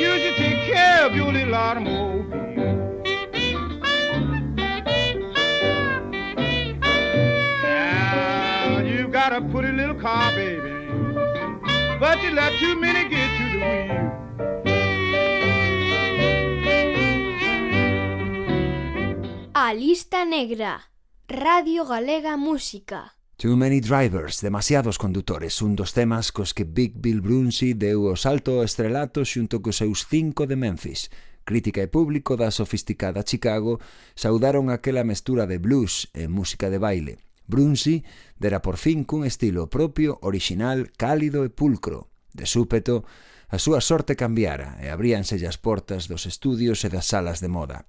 you 0.00 0.18
should 0.18 0.36
take 0.36 0.64
care 0.66 1.06
of 1.06 1.14
your 1.14 1.32
little 1.32 1.54
automobile. 1.54 2.22
You 8.84 9.06
got 9.08 9.32
a 9.32 9.40
pretty 9.52 9.72
little 9.72 9.94
car, 9.94 10.32
baby, 10.34 10.88
but 12.00 12.20
you 12.22 12.30
let 12.30 12.58
too 12.58 12.74
many 12.80 13.08
get 13.08 13.30
to 13.38 13.44
the 13.52 13.64
wheel. 13.64 14.71
A 19.64 19.74
lista 19.74 20.24
negra. 20.24 20.90
Radio 21.28 21.86
Galega 21.86 22.36
Música. 22.36 23.14
Too 23.36 23.56
Many 23.56 23.80
Drivers, 23.80 24.42
demasiados 24.42 24.98
condutores, 24.98 25.62
un 25.62 25.78
dos 25.78 25.94
temas 25.94 26.34
cos 26.34 26.50
que 26.50 26.66
Big 26.66 26.98
Bill 26.98 27.22
Brunsi 27.22 27.70
deu 27.70 28.10
o 28.10 28.18
salto 28.18 28.58
ao 28.58 28.66
estrelato 28.66 29.22
xunto 29.22 29.62
cos 29.62 29.78
seus 29.78 30.02
cinco 30.10 30.50
de 30.50 30.58
Memphis. 30.58 31.14
Crítica 31.46 31.78
e 31.78 31.86
público 31.86 32.34
da 32.34 32.50
sofisticada 32.50 33.22
Chicago 33.22 33.78
saudaron 34.18 34.66
aquela 34.66 35.06
mestura 35.06 35.46
de 35.46 35.62
blues 35.62 36.10
e 36.10 36.26
música 36.26 36.66
de 36.66 36.82
baile. 36.82 37.22
Brunsi 37.46 38.02
dera 38.42 38.58
por 38.66 38.82
fin 38.82 39.06
cun 39.06 39.22
estilo 39.22 39.70
propio, 39.70 40.18
original, 40.26 40.90
cálido 40.98 41.46
e 41.46 41.54
pulcro, 41.54 42.10
De 42.32 42.46
súpeto, 42.46 43.04
a 43.52 43.60
súa 43.60 43.84
sorte 43.84 44.16
cambiara 44.16 44.80
e 44.80 44.88
abríanse 44.88 45.36
as 45.44 45.60
portas 45.60 46.08
dos 46.08 46.24
estudios 46.24 46.80
e 46.82 46.88
das 46.88 47.04
salas 47.04 47.44
de 47.44 47.52
moda. 47.52 47.84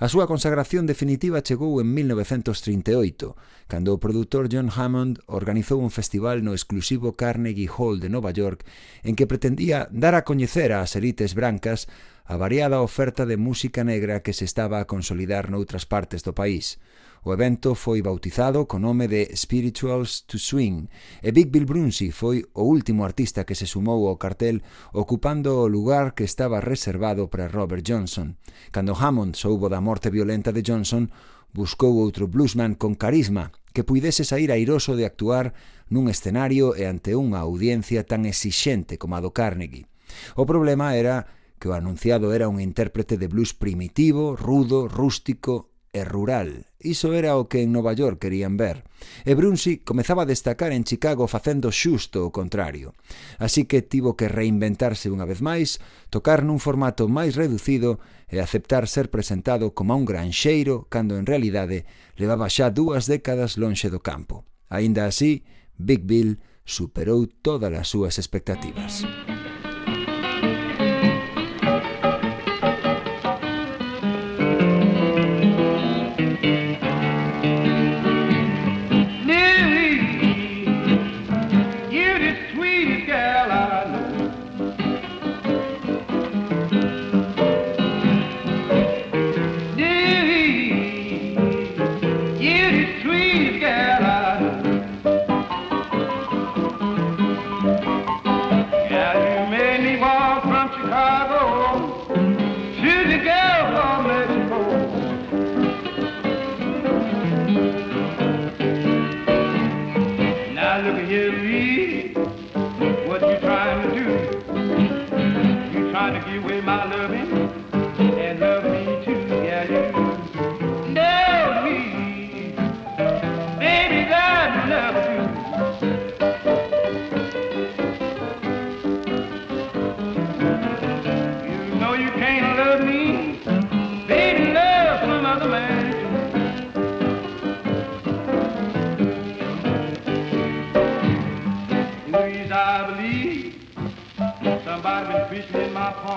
A 0.00 0.08
súa 0.08 0.24
consagración 0.24 0.88
definitiva 0.88 1.44
chegou 1.44 1.76
en 1.84 1.92
1938, 1.92 3.36
cando 3.68 3.92
o 3.92 4.00
produtor 4.00 4.48
John 4.48 4.72
Hammond 4.72 5.20
organizou 5.28 5.84
un 5.84 5.92
festival 5.92 6.40
no 6.40 6.56
exclusivo 6.56 7.12
Carnegie 7.12 7.68
Hall 7.68 8.00
de 8.00 8.08
Nova 8.08 8.32
York 8.32 8.64
en 9.04 9.12
que 9.12 9.28
pretendía 9.28 9.84
dar 9.92 10.16
a 10.16 10.24
coñecer 10.24 10.72
ás 10.72 10.96
elites 10.96 11.36
brancas 11.36 11.92
a 12.24 12.40
variada 12.40 12.80
oferta 12.80 13.28
de 13.28 13.36
música 13.36 13.84
negra 13.84 14.24
que 14.24 14.32
se 14.32 14.48
estaba 14.48 14.80
a 14.80 14.88
consolidar 14.88 15.52
noutras 15.52 15.84
partes 15.84 16.24
do 16.24 16.32
país. 16.32 16.80
O 17.24 17.30
evento 17.32 17.78
foi 17.78 18.02
bautizado 18.02 18.66
co 18.66 18.82
nome 18.82 19.06
de 19.06 19.30
Spirituals 19.38 20.26
to 20.26 20.42
Swing 20.42 20.90
e 21.22 21.30
Big 21.30 21.54
Bill 21.54 21.70
Brunsi 21.70 22.10
foi 22.10 22.42
o 22.50 22.66
último 22.66 23.06
artista 23.06 23.46
que 23.46 23.54
se 23.54 23.62
sumou 23.62 24.10
ao 24.10 24.18
cartel 24.18 24.58
ocupando 24.90 25.62
o 25.62 25.70
lugar 25.70 26.18
que 26.18 26.26
estaba 26.26 26.58
reservado 26.58 27.30
para 27.30 27.46
Robert 27.46 27.86
Johnson. 27.86 28.34
Cando 28.74 28.98
Hammond 28.98 29.38
soubo 29.38 29.70
da 29.70 29.78
morte 29.78 30.10
violenta 30.10 30.50
de 30.50 30.66
Johnson, 30.66 31.14
buscou 31.54 31.94
outro 32.02 32.26
bluesman 32.26 32.74
con 32.74 32.98
carisma 32.98 33.54
que 33.70 33.86
puidese 33.86 34.26
sair 34.26 34.50
airoso 34.50 34.98
de 34.98 35.06
actuar 35.06 35.54
nun 35.94 36.10
escenario 36.10 36.74
e 36.74 36.90
ante 36.90 37.14
unha 37.14 37.38
audiencia 37.38 38.02
tan 38.02 38.26
exixente 38.26 38.98
como 38.98 39.14
a 39.14 39.22
do 39.22 39.30
Carnegie. 39.30 39.86
O 40.34 40.42
problema 40.42 40.98
era 40.98 41.30
que 41.62 41.70
o 41.70 41.76
anunciado 41.78 42.34
era 42.34 42.50
un 42.50 42.58
intérprete 42.58 43.14
de 43.14 43.30
blues 43.30 43.54
primitivo, 43.54 44.34
rudo, 44.34 44.90
rústico 44.90 45.71
e 45.92 46.04
rural. 46.04 46.66
Iso 46.80 47.12
era 47.12 47.36
o 47.36 47.46
que 47.46 47.62
en 47.62 47.70
Nova 47.70 47.92
York 47.92 48.18
querían 48.18 48.56
ver. 48.56 48.88
E 49.28 49.36
Brunsi 49.36 49.84
comezaba 49.84 50.24
a 50.24 50.30
destacar 50.30 50.72
en 50.72 50.88
Chicago 50.88 51.28
facendo 51.28 51.68
xusto 51.68 52.24
o 52.24 52.32
contrario. 52.32 52.96
Así 53.38 53.68
que 53.68 53.84
tivo 53.84 54.16
que 54.16 54.32
reinventarse 54.32 55.12
unha 55.12 55.28
vez 55.28 55.44
máis, 55.44 55.78
tocar 56.08 56.42
nun 56.42 56.58
formato 56.58 57.06
máis 57.12 57.36
reducido 57.36 58.00
e 58.32 58.40
aceptar 58.40 58.88
ser 58.88 59.12
presentado 59.12 59.76
como 59.76 59.92
un 59.92 60.08
granxeiro 60.08 60.88
cando 60.88 61.20
en 61.20 61.28
realidade 61.28 61.84
levaba 62.16 62.48
xa 62.48 62.72
dúas 62.72 63.04
décadas 63.04 63.60
lonxe 63.60 63.92
do 63.92 64.00
campo. 64.00 64.48
Aínda 64.72 65.04
así, 65.04 65.44
Big 65.76 66.08
Bill 66.08 66.40
superou 66.64 67.28
todas 67.28 67.70
as 67.76 67.92
súas 67.92 68.16
expectativas. 68.16 69.04
Música 69.04 69.51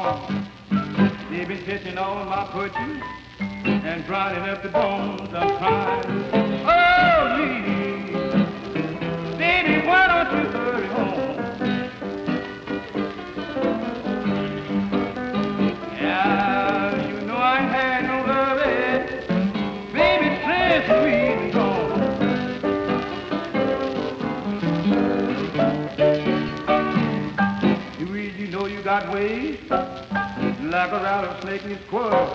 They've 0.06 1.48
been 1.48 1.66
catching 1.66 1.98
all 1.98 2.26
my 2.26 2.46
poetry 2.52 3.02
and 3.40 4.06
grinding 4.06 4.44
up 4.44 4.62
the 4.62 4.70
bones. 4.70 5.34
I'm 5.34 5.58
crying. 5.58 6.30
Oh, 6.64 6.85
a 30.96 31.04
rattlesnake 31.04 31.64
in 31.64 31.72
his 31.72 31.86
squirrel. 31.88 32.30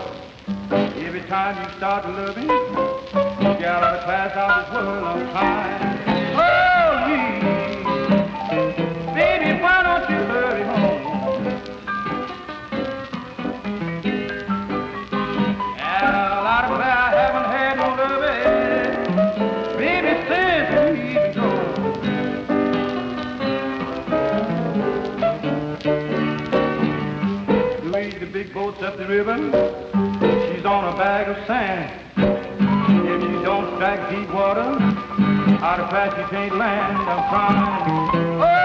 Every 0.69 1.21
time 1.21 1.57
you 1.57 1.77
start 1.77 2.05
loving, 2.05 2.43
you 2.43 3.57
of 3.83 4.03
class 4.03 4.35
out 4.35 4.65
this 4.65 4.73
world. 4.75 5.03
I'm 5.03 5.29
crying. 5.31 5.90
River. 29.23 29.37
She's 30.47 30.65
on 30.65 30.93
a 30.93 30.97
bag 30.97 31.27
of 31.27 31.37
sand. 31.45 32.01
If 32.17 33.21
you 33.21 33.43
don't 33.43 33.75
strike 33.75 34.09
deep 34.09 34.33
water, 34.33 34.61
out 35.61 35.79
of 35.79 36.17
you 36.17 36.25
can't 36.29 36.55
land. 36.57 36.97
I'm 36.97 37.29
crying. 37.29 38.41
Oh, 38.41 38.60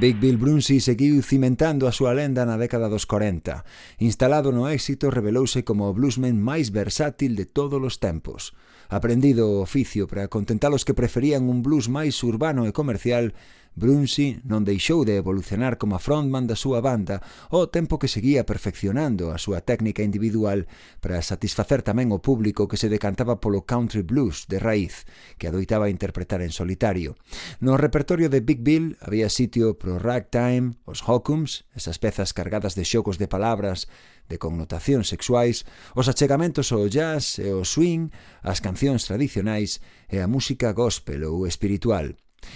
Big 0.00 0.16
Bill 0.16 0.38
Brunsey 0.38 0.80
seguiu 0.80 1.20
cimentando 1.20 1.84
a 1.84 1.92
súa 1.92 2.16
lenda 2.16 2.48
na 2.48 2.56
década 2.56 2.88
dos 2.88 3.04
40. 3.04 3.68
Instalado 4.00 4.48
no 4.48 4.64
éxito, 4.64 5.12
revelouse 5.12 5.60
como 5.60 5.84
o 5.84 5.92
bluesman 5.92 6.40
máis 6.40 6.72
versátil 6.72 7.36
de 7.36 7.44
todos 7.44 7.76
os 7.84 8.00
tempos. 8.00 8.56
Aprendido 8.90 9.46
o 9.46 9.62
oficio 9.62 10.10
para 10.10 10.26
contentar 10.26 10.74
os 10.74 10.82
que 10.82 10.98
preferían 10.98 11.46
un 11.46 11.62
blues 11.62 11.86
máis 11.86 12.18
urbano 12.26 12.66
e 12.66 12.74
comercial, 12.74 13.30
Brunsi 13.78 14.42
non 14.42 14.66
deixou 14.66 15.06
de 15.06 15.14
evolucionar 15.14 15.78
como 15.78 16.02
frontman 16.02 16.50
da 16.50 16.58
súa 16.58 16.82
banda 16.82 17.22
ao 17.54 17.70
tempo 17.70 18.02
que 18.02 18.10
seguía 18.10 18.42
perfeccionando 18.42 19.30
a 19.30 19.38
súa 19.38 19.62
técnica 19.62 20.02
individual 20.02 20.66
para 20.98 21.22
satisfacer 21.22 21.86
tamén 21.86 22.10
o 22.10 22.18
público 22.18 22.66
que 22.66 22.74
se 22.74 22.90
decantaba 22.90 23.38
polo 23.38 23.62
country 23.62 24.02
blues 24.02 24.50
de 24.50 24.58
raíz 24.58 25.06
que 25.38 25.46
adoitaba 25.46 25.86
interpretar 25.86 26.42
en 26.42 26.50
solitario. 26.50 27.14
No 27.62 27.78
repertorio 27.78 28.26
de 28.26 28.42
Big 28.42 28.66
Bill 28.66 28.98
había 28.98 29.30
sitio 29.30 29.78
pro 29.78 30.02
ragtime, 30.02 30.74
os 30.82 31.06
hockums, 31.06 31.62
esas 31.78 32.02
pezas 32.02 32.34
cargadas 32.34 32.74
de 32.74 32.82
xogos 32.82 33.22
de 33.22 33.30
palabras 33.30 33.86
de 34.30 34.38
connotacións 34.38 35.10
sexuais, 35.10 35.66
os 35.98 36.06
achegamentos 36.06 36.70
ao 36.70 36.86
jazz 36.86 37.42
e 37.42 37.50
ao 37.50 37.66
swing, 37.66 38.14
as 38.46 38.62
cancións 38.62 39.02
tradicionais 39.04 39.82
e 40.06 40.22
a 40.22 40.30
música 40.30 40.70
gospel 40.70 41.26
ou 41.26 41.50
espiritual. 41.50 42.14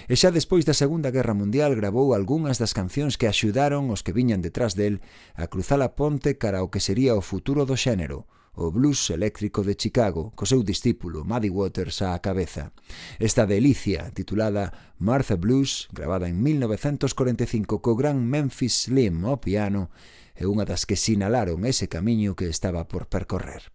E 0.09 0.15
xa 0.17 0.31
despois 0.31 0.65
da 0.65 0.73
Segunda 0.73 1.11
Guerra 1.11 1.35
Mundial 1.35 1.75
grabou 1.75 2.15
algunhas 2.15 2.57
das 2.63 2.73
cancións 2.73 3.19
que 3.19 3.29
axudaron 3.29 3.93
os 3.93 4.01
que 4.01 4.17
viñan 4.17 4.41
detrás 4.41 4.73
del 4.79 5.03
a 5.35 5.51
cruzar 5.53 5.83
a 5.83 5.93
ponte 5.99 6.39
cara 6.41 6.63
ao 6.63 6.71
que 6.73 6.81
sería 6.81 7.19
o 7.19 7.27
futuro 7.31 7.69
do 7.69 7.77
xénero, 7.77 8.25
o 8.55 8.71
blues 8.71 9.11
eléctrico 9.11 9.67
de 9.67 9.75
Chicago, 9.75 10.33
co 10.39 10.47
seu 10.47 10.63
discípulo 10.63 11.27
Muddy 11.27 11.51
Waters 11.51 12.01
á 12.07 12.15
cabeza. 12.23 12.71
Esta 13.19 13.45
delicia, 13.51 14.15
titulada 14.15 14.95
Martha 14.99 15.35
Blues, 15.35 15.91
gravada 15.91 16.31
en 16.31 16.39
1945 16.39 17.83
co 17.83 17.99
gran 17.99 18.23
Memphis 18.23 18.87
Slim 18.87 19.27
ao 19.27 19.43
piano, 19.43 19.91
e 20.35 20.45
unha 20.51 20.67
das 20.67 20.85
que 20.85 20.99
sinalaron 20.99 21.63
ese 21.65 21.87
camiño 21.87 22.35
que 22.35 22.51
estaba 22.51 22.87
por 22.91 23.07
percorrer. 23.07 23.71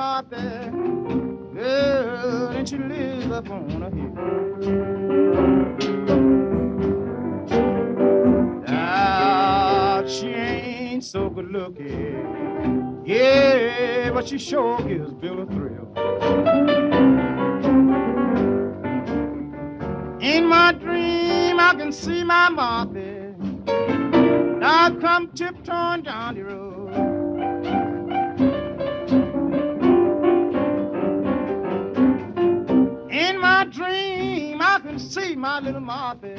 Martha. 0.00 1.19
Girl, 1.60 2.48
and 2.56 2.66
she 2.66 2.78
lives 2.78 3.26
up 3.26 3.50
on 3.50 3.82
a 3.82 3.90
hill. 3.90 4.16
Ah, 8.66 10.02
she 10.06 10.28
ain't 10.28 11.04
so 11.04 11.28
good 11.28 11.52
looking. 11.52 13.02
Yeah, 13.04 14.10
but 14.10 14.26
she 14.26 14.38
sure 14.38 14.80
gives 14.88 15.12
Bill 15.12 15.42
a 15.42 15.46
thrill. 15.46 15.92
In 20.22 20.46
my 20.46 20.72
dream, 20.72 21.60
I 21.60 21.74
can 21.76 21.92
see 21.92 22.24
my 22.24 22.48
Martha. 22.48 23.34
Now 24.58 24.98
come 24.98 25.28
tiptoeing 25.34 26.04
down 26.04 26.36
the 26.36 26.44
road. 26.44 26.69
My 35.40 35.58
little 35.58 35.80
Martha. 35.80 36.34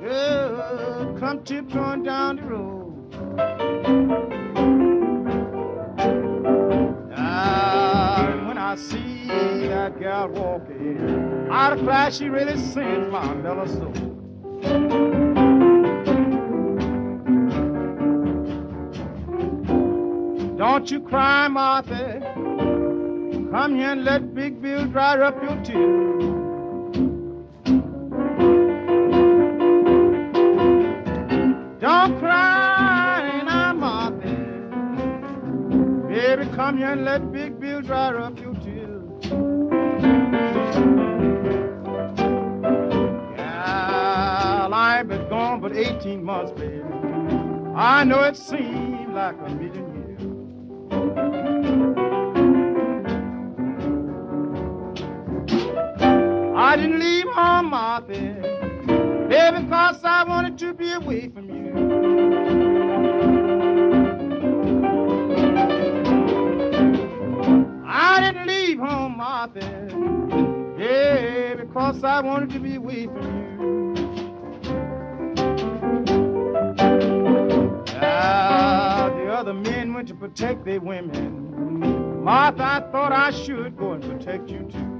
Girl, 0.00 1.16
come 1.20 1.44
tiptoeing 1.44 2.02
down 2.02 2.36
the 2.36 2.42
road. 2.42 3.14
Ah, 7.16 8.42
when 8.48 8.58
I 8.58 8.74
see 8.74 9.28
that 9.68 10.00
gal 10.00 10.28
walking, 10.28 10.98
of 11.48 11.78
class 11.84 12.18
she 12.18 12.28
really 12.28 12.56
sings 12.56 13.08
my 13.08 13.34
mellow 13.34 13.66
soul. 13.66 13.92
Don't 20.56 20.90
you 20.90 21.00
cry, 21.00 21.46
Martha. 21.46 22.20
Come 23.52 23.76
here 23.76 23.92
and 23.92 24.04
let 24.04 24.34
Big 24.34 24.60
Bill 24.60 24.86
dry 24.86 25.20
up 25.20 25.40
your 25.40 25.62
tears. 25.62 26.35
Don't 31.86 32.18
cry 32.18 33.42
now, 33.46 33.72
Martha. 33.72 34.26
Baby, 36.08 36.50
come 36.56 36.78
here 36.78 36.90
and 36.90 37.04
let 37.04 37.30
Big 37.30 37.60
Bill 37.60 37.80
dry 37.80 38.08
up 38.08 38.36
your 38.40 38.54
tears. 38.54 39.04
I 44.72 44.98
ain't 44.98 45.08
been 45.08 45.28
gone 45.28 45.60
but 45.60 45.76
18 45.76 46.24
months, 46.24 46.50
baby. 46.58 46.82
I 47.76 48.02
know 48.02 48.24
it 48.24 48.36
seemed 48.36 49.14
like 49.14 49.36
a 49.46 49.48
million 49.50 49.94
years. 49.94 50.22
I 56.56 56.74
didn't 56.74 56.98
leave 56.98 57.28
home, 57.28 57.66
Martha, 57.70 58.08
baby, 58.08 59.60
because 59.62 60.02
I 60.02 60.24
wanted 60.26 60.58
to 60.58 60.74
be 60.74 60.90
away 60.90 61.28
from 61.28 61.48
you. 61.48 61.55
I 67.98 68.20
didn't 68.20 68.46
leave 68.46 68.78
home, 68.78 69.16
Martha. 69.16 69.88
Yeah, 70.78 71.54
because 71.54 72.04
I 72.04 72.20
wanted 72.20 72.50
to 72.50 72.58
be 72.58 72.76
with 72.76 73.04
you. 73.04 73.94
Now 77.98 79.08
the 79.08 79.32
other 79.32 79.54
men 79.54 79.94
went 79.94 80.08
to 80.08 80.14
protect 80.14 80.66
their 80.66 80.80
women. 80.80 82.22
Martha, 82.22 82.62
I 82.62 82.80
thought 82.92 83.12
I 83.12 83.30
should 83.30 83.78
go 83.78 83.92
and 83.92 84.02
protect 84.02 84.50
you 84.50 84.68
too. 84.70 84.96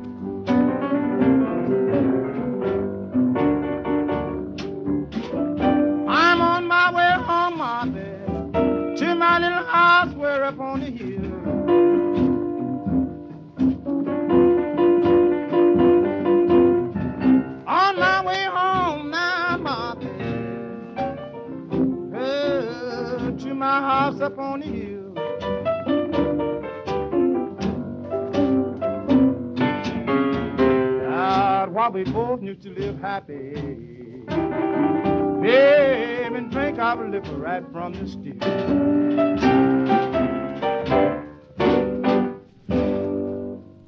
The. 24.54 24.96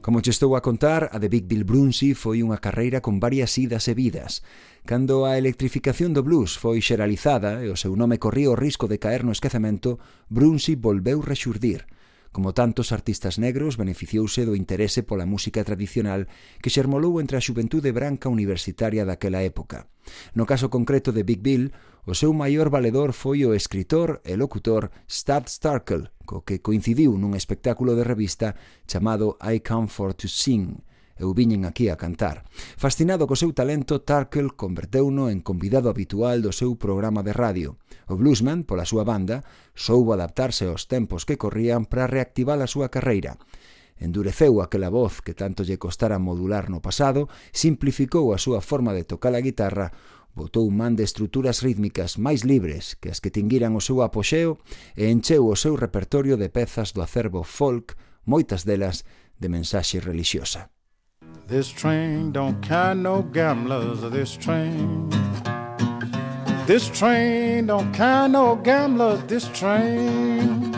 Como 0.08 0.22
che 0.22 0.30
estou 0.30 0.56
a 0.56 0.62
contar, 0.62 1.10
a 1.12 1.18
de 1.18 1.28
Big 1.28 1.44
Bill 1.44 1.68
Brunsey 1.68 2.16
foi 2.16 2.40
unha 2.40 2.56
carreira 2.56 3.04
con 3.04 3.20
varias 3.20 3.52
idas 3.60 3.92
e 3.92 3.94
vidas. 3.94 4.40
Cando 4.88 5.26
a 5.26 5.36
electrificación 5.36 6.16
do 6.16 6.24
blues 6.24 6.56
foi 6.56 6.80
xeralizada 6.80 7.60
e 7.60 7.68
o 7.68 7.76
seu 7.76 7.92
nome 7.92 8.16
corría 8.16 8.48
o 8.48 8.56
risco 8.56 8.88
de 8.88 8.96
caer 8.96 9.20
no 9.20 9.36
esquecemento, 9.36 10.00
Brunsi 10.32 10.80
volveu 10.80 11.20
rexurdir. 11.20 11.84
Como 12.32 12.56
tantos 12.56 12.88
artistas 12.88 13.36
negros, 13.36 13.76
beneficiouse 13.76 14.48
do 14.48 14.56
interese 14.56 15.04
pola 15.04 15.28
música 15.28 15.60
tradicional 15.60 16.24
que 16.64 16.72
xermolou 16.72 17.20
entre 17.20 17.36
a 17.36 17.44
xuventude 17.44 17.92
branca 17.92 18.32
universitaria 18.32 19.04
daquela 19.04 19.44
época. 19.44 19.92
No 20.32 20.48
caso 20.48 20.72
concreto 20.72 21.12
de 21.12 21.20
Big 21.20 21.44
Bill, 21.44 21.68
o 22.08 22.16
seu 22.16 22.32
maior 22.32 22.72
valedor 22.72 23.12
foi 23.12 23.44
o 23.44 23.52
escritor 23.52 24.24
e 24.24 24.40
locutor 24.40 24.88
Stab 25.04 25.52
Starkel, 25.52 26.08
co 26.24 26.48
que 26.48 26.64
coincidiu 26.64 27.12
nun 27.20 27.36
espectáculo 27.36 27.92
de 27.92 28.08
revista 28.08 28.56
chamado 28.88 29.36
I 29.44 29.60
Come 29.60 29.92
For 29.92 30.16
To 30.16 30.32
Sing, 30.32 30.80
eu 31.18 31.34
viñen 31.34 31.66
aquí 31.66 31.90
a 31.90 31.98
cantar. 31.98 32.46
Fascinado 32.78 33.26
co 33.26 33.36
seu 33.36 33.52
talento, 33.52 34.00
Tarkle 34.00 34.54
converteuno 34.54 35.28
en 35.28 35.42
convidado 35.42 35.90
habitual 35.90 36.40
do 36.40 36.54
seu 36.54 36.78
programa 36.78 37.26
de 37.26 37.34
radio. 37.34 37.76
O 38.08 38.16
bluesman, 38.16 38.64
pola 38.64 38.86
súa 38.86 39.04
banda, 39.04 39.44
soubo 39.74 40.14
adaptarse 40.14 40.64
aos 40.70 40.86
tempos 40.86 41.26
que 41.26 41.36
corrían 41.36 41.84
para 41.84 42.06
reactivar 42.06 42.56
a 42.62 42.70
súa 42.70 42.88
carreira. 42.88 43.36
Endureceu 43.98 44.62
aquela 44.62 44.88
voz 44.88 45.20
que 45.20 45.34
tanto 45.34 45.66
lle 45.66 45.76
costara 45.76 46.22
modular 46.22 46.70
no 46.70 46.78
pasado, 46.78 47.26
simplificou 47.50 48.30
a 48.30 48.38
súa 48.38 48.62
forma 48.62 48.94
de 48.94 49.02
tocar 49.02 49.34
a 49.34 49.42
guitarra, 49.42 49.90
botou 50.38 50.70
man 50.70 50.94
de 50.94 51.02
estruturas 51.02 51.66
rítmicas 51.66 52.14
máis 52.14 52.46
libres 52.46 52.94
que 52.94 53.10
as 53.10 53.18
que 53.18 53.34
tinguiran 53.34 53.74
o 53.74 53.82
seu 53.82 54.06
apoxeo 54.06 54.62
e 54.94 55.10
encheu 55.10 55.50
o 55.50 55.58
seu 55.58 55.74
repertorio 55.74 56.38
de 56.38 56.46
pezas 56.46 56.94
do 56.94 57.02
acervo 57.02 57.42
folk, 57.42 57.98
moitas 58.22 58.62
delas 58.62 59.02
de 59.42 59.50
mensaxe 59.50 59.98
religiosa. 59.98 60.70
This 61.48 61.70
train 61.70 62.30
don't 62.30 62.60
carry 62.60 62.94
no 62.94 63.22
gamblers. 63.22 64.02
This 64.02 64.36
train. 64.36 65.08
This 66.66 66.90
train 66.90 67.68
don't 67.68 67.90
carry 67.94 68.28
no 68.28 68.56
gamblers. 68.56 69.22
This 69.22 69.48
train. 69.58 70.72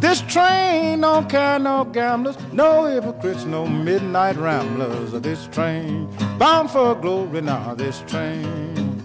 This 0.00 0.22
train 0.22 1.02
don't 1.02 1.28
carry 1.28 1.62
no 1.62 1.84
gamblers, 1.84 2.38
no 2.54 2.86
hypocrites, 2.86 3.44
no 3.44 3.66
midnight 3.66 4.36
ramblers. 4.36 5.12
Of 5.12 5.24
this 5.24 5.46
train 5.48 6.08
bound 6.38 6.70
for 6.70 6.94
glory 6.94 7.42
now. 7.42 7.74
This 7.74 8.02
train. 8.06 9.04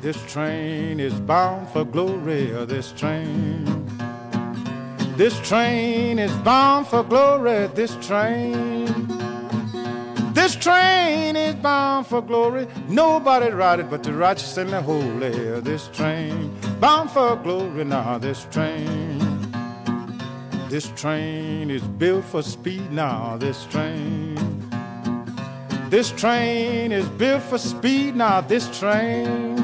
This 0.00 0.16
train 0.32 1.00
is 1.00 1.14
bound 1.14 1.68
for 1.70 1.84
glory. 1.84 2.52
This 2.66 2.92
train. 2.92 3.64
This 5.16 5.36
train 5.40 6.20
is 6.20 6.32
bound 6.44 6.86
for 6.86 7.02
glory. 7.02 7.66
This 7.74 7.96
train. 7.96 9.03
This 10.44 10.56
train 10.56 11.36
is 11.36 11.54
bound 11.54 12.06
for 12.06 12.20
glory. 12.20 12.66
Nobody 12.86 13.50
ride 13.50 13.80
it 13.80 13.88
but 13.88 14.02
the 14.02 14.12
righteous 14.12 14.58
and 14.58 14.68
the 14.68 14.82
holy. 14.82 15.30
This 15.62 15.88
train 15.88 16.54
bound 16.80 17.10
for 17.12 17.34
glory 17.36 17.84
now. 17.84 18.18
This 18.18 18.46
train. 18.50 19.18
This 20.68 20.92
train 20.96 21.70
is 21.70 21.80
built 21.80 22.26
for 22.26 22.42
speed 22.42 22.92
now. 22.92 23.38
This 23.38 23.64
train. 23.64 24.36
This 25.88 26.10
train 26.10 26.92
is 26.92 27.08
built 27.16 27.42
for 27.44 27.56
speed 27.56 28.14
now. 28.14 28.42
This 28.42 28.68
train. 28.78 29.56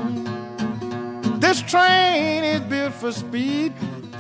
This 1.41 1.61
train 1.61 2.43
is 2.43 2.61
built 2.63 2.95
for 2.95 3.13
speed. 3.13 3.75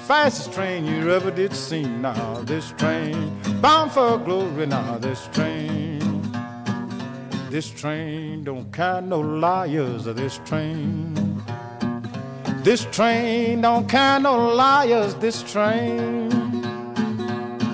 Fastest 0.06 0.52
train 0.52 0.84
you 0.84 1.10
ever 1.10 1.30
did 1.30 1.54
see 1.54 1.84
now. 1.84 2.42
This 2.42 2.72
train 2.72 3.40
bound 3.62 3.92
for 3.92 4.18
glory 4.18 4.66
now. 4.66 4.98
This 4.98 5.26
train. 5.28 5.89
This 7.50 7.68
train 7.68 8.44
don't 8.44 8.72
carry 8.72 9.02
no 9.02 9.18
liars. 9.18 10.04
This 10.04 10.38
train. 10.44 11.42
This 12.62 12.84
train 12.92 13.62
don't 13.62 13.88
carry 13.88 14.22
no 14.22 14.54
liars. 14.54 15.16
This 15.16 15.42
train. 15.42 16.28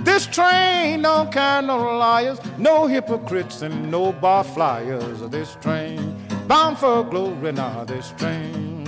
This 0.03 0.27
train 0.27 1.03
don't 1.03 1.31
carry 1.31 1.67
no 1.67 1.77
liars, 1.99 2.41
no 2.57 2.87
hypocrites 2.87 3.61
and 3.61 3.91
no 3.91 4.13
bar 4.13 4.45
flyers. 4.45 5.21
This 5.29 5.57
train 5.61 6.17
bound 6.49 6.79
for 6.79 7.05
glory 7.05 7.53
now. 7.53 7.85
This 7.85 8.15
train. 8.17 8.83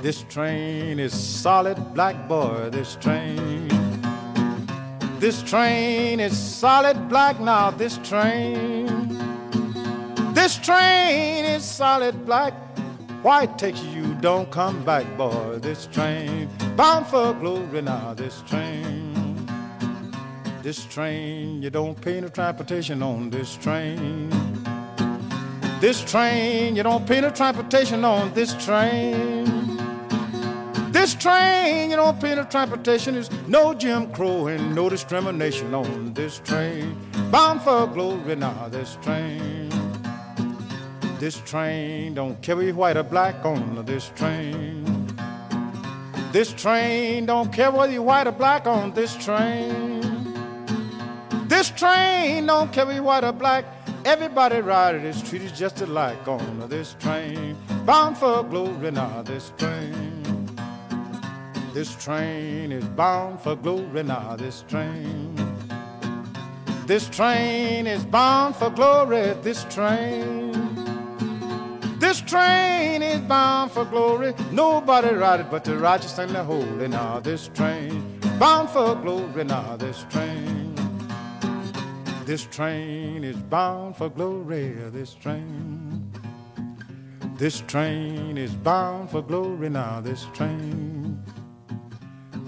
This 0.00 0.22
train 0.30 0.98
is 0.98 1.12
solid 1.12 1.76
black 1.92 2.16
boy. 2.26 2.70
This 2.70 2.96
train. 2.96 3.68
This 5.20 5.42
train 5.42 6.18
is 6.18 6.34
solid 6.34 7.10
black 7.10 7.38
now. 7.40 7.70
This 7.70 7.98
train. 7.98 8.83
This 10.44 10.58
train 10.58 11.46
is 11.46 11.64
solid 11.64 12.26
black. 12.26 12.52
White 13.22 13.56
takes 13.56 13.82
you, 13.82 14.14
don't 14.20 14.50
come 14.50 14.84
back, 14.84 15.06
boy. 15.16 15.58
This 15.58 15.86
train 15.86 16.50
bound 16.76 17.06
for 17.06 17.32
glory 17.32 17.80
now. 17.80 18.12
This 18.12 18.42
train. 18.42 19.48
This 20.60 20.84
train, 20.84 21.62
you 21.62 21.70
don't 21.70 21.98
pay 21.98 22.20
no 22.20 22.28
transportation 22.28 23.02
on 23.02 23.30
this 23.30 23.56
train. 23.56 24.28
This 25.80 26.04
train, 26.04 26.76
you 26.76 26.82
don't 26.82 27.06
pay 27.06 27.22
no 27.22 27.30
transportation 27.30 28.04
on 28.04 28.34
this 28.34 28.52
train. 28.66 29.46
This 30.92 31.14
train, 31.14 31.88
you 31.88 31.96
don't 31.96 32.20
pay 32.20 32.34
no 32.34 32.44
transportation. 32.44 33.14
There's 33.14 33.30
no 33.48 33.72
Jim 33.72 34.12
Crow 34.12 34.48
and 34.48 34.74
no 34.74 34.90
discrimination 34.90 35.72
on 35.72 36.12
this 36.12 36.38
train. 36.40 36.94
Bound 37.30 37.62
for 37.62 37.86
glory 37.86 38.36
now, 38.36 38.68
this 38.68 38.98
train. 39.02 39.63
This 41.18 41.40
train 41.40 42.14
don't 42.14 42.46
you 42.46 42.74
white 42.74 42.96
or 42.96 43.02
black 43.02 43.44
on 43.44 43.84
this 43.84 44.10
train. 44.16 44.84
This 46.32 46.52
train 46.52 47.26
don't 47.26 47.52
care 47.52 47.70
whether 47.70 47.92
you're 47.92 48.02
white 48.02 48.26
or 48.26 48.32
black 48.32 48.66
on 48.66 48.92
this 48.92 49.14
train. 49.16 50.00
This 51.46 51.70
train 51.70 52.46
don't 52.46 52.74
you 52.74 53.02
white 53.02 53.22
or 53.22 53.32
black. 53.32 53.64
Everybody 54.04 54.60
riding 54.60 55.04
is 55.04 55.22
treated 55.22 55.54
just 55.54 55.80
alike 55.80 56.26
on 56.26 56.68
this 56.68 56.94
train. 56.98 57.56
Bound 57.86 58.18
for 58.18 58.42
glory 58.42 58.90
now, 58.90 59.22
this 59.22 59.52
train. 59.56 60.22
This 61.72 61.94
train 61.96 62.72
is 62.72 62.84
bound 62.84 63.40
for 63.40 63.56
glory 63.56 64.02
now, 64.02 64.36
this 64.36 64.64
train. 64.68 65.34
This 66.86 67.08
train 67.08 67.86
is 67.86 68.04
bound 68.04 68.56
for 68.56 68.68
glory, 68.70 69.32
this 69.42 69.64
train. 69.70 70.43
This 72.04 72.20
train 72.20 73.02
is 73.02 73.18
bound 73.22 73.72
for 73.72 73.86
glory. 73.86 74.34
Nobody 74.52 75.14
ride 75.14 75.40
it 75.40 75.50
but 75.50 75.64
the 75.64 75.78
righteous 75.78 76.18
and 76.18 76.32
the 76.32 76.44
holy. 76.44 76.86
Now 76.86 77.18
this 77.18 77.48
train 77.48 78.20
bound 78.38 78.68
for 78.68 78.94
glory. 78.94 79.42
Now 79.42 79.76
this 79.78 80.04
train. 80.10 80.74
This 82.26 82.44
train 82.44 83.24
is 83.24 83.38
bound 83.38 83.96
for 83.96 84.10
glory. 84.10 84.74
This 84.92 85.14
train. 85.14 86.12
This 87.38 87.62
train 87.62 88.36
is 88.36 88.54
bound 88.54 89.08
for 89.08 89.22
glory. 89.22 89.70
Now 89.70 90.02
this 90.02 90.26
train. 90.34 91.24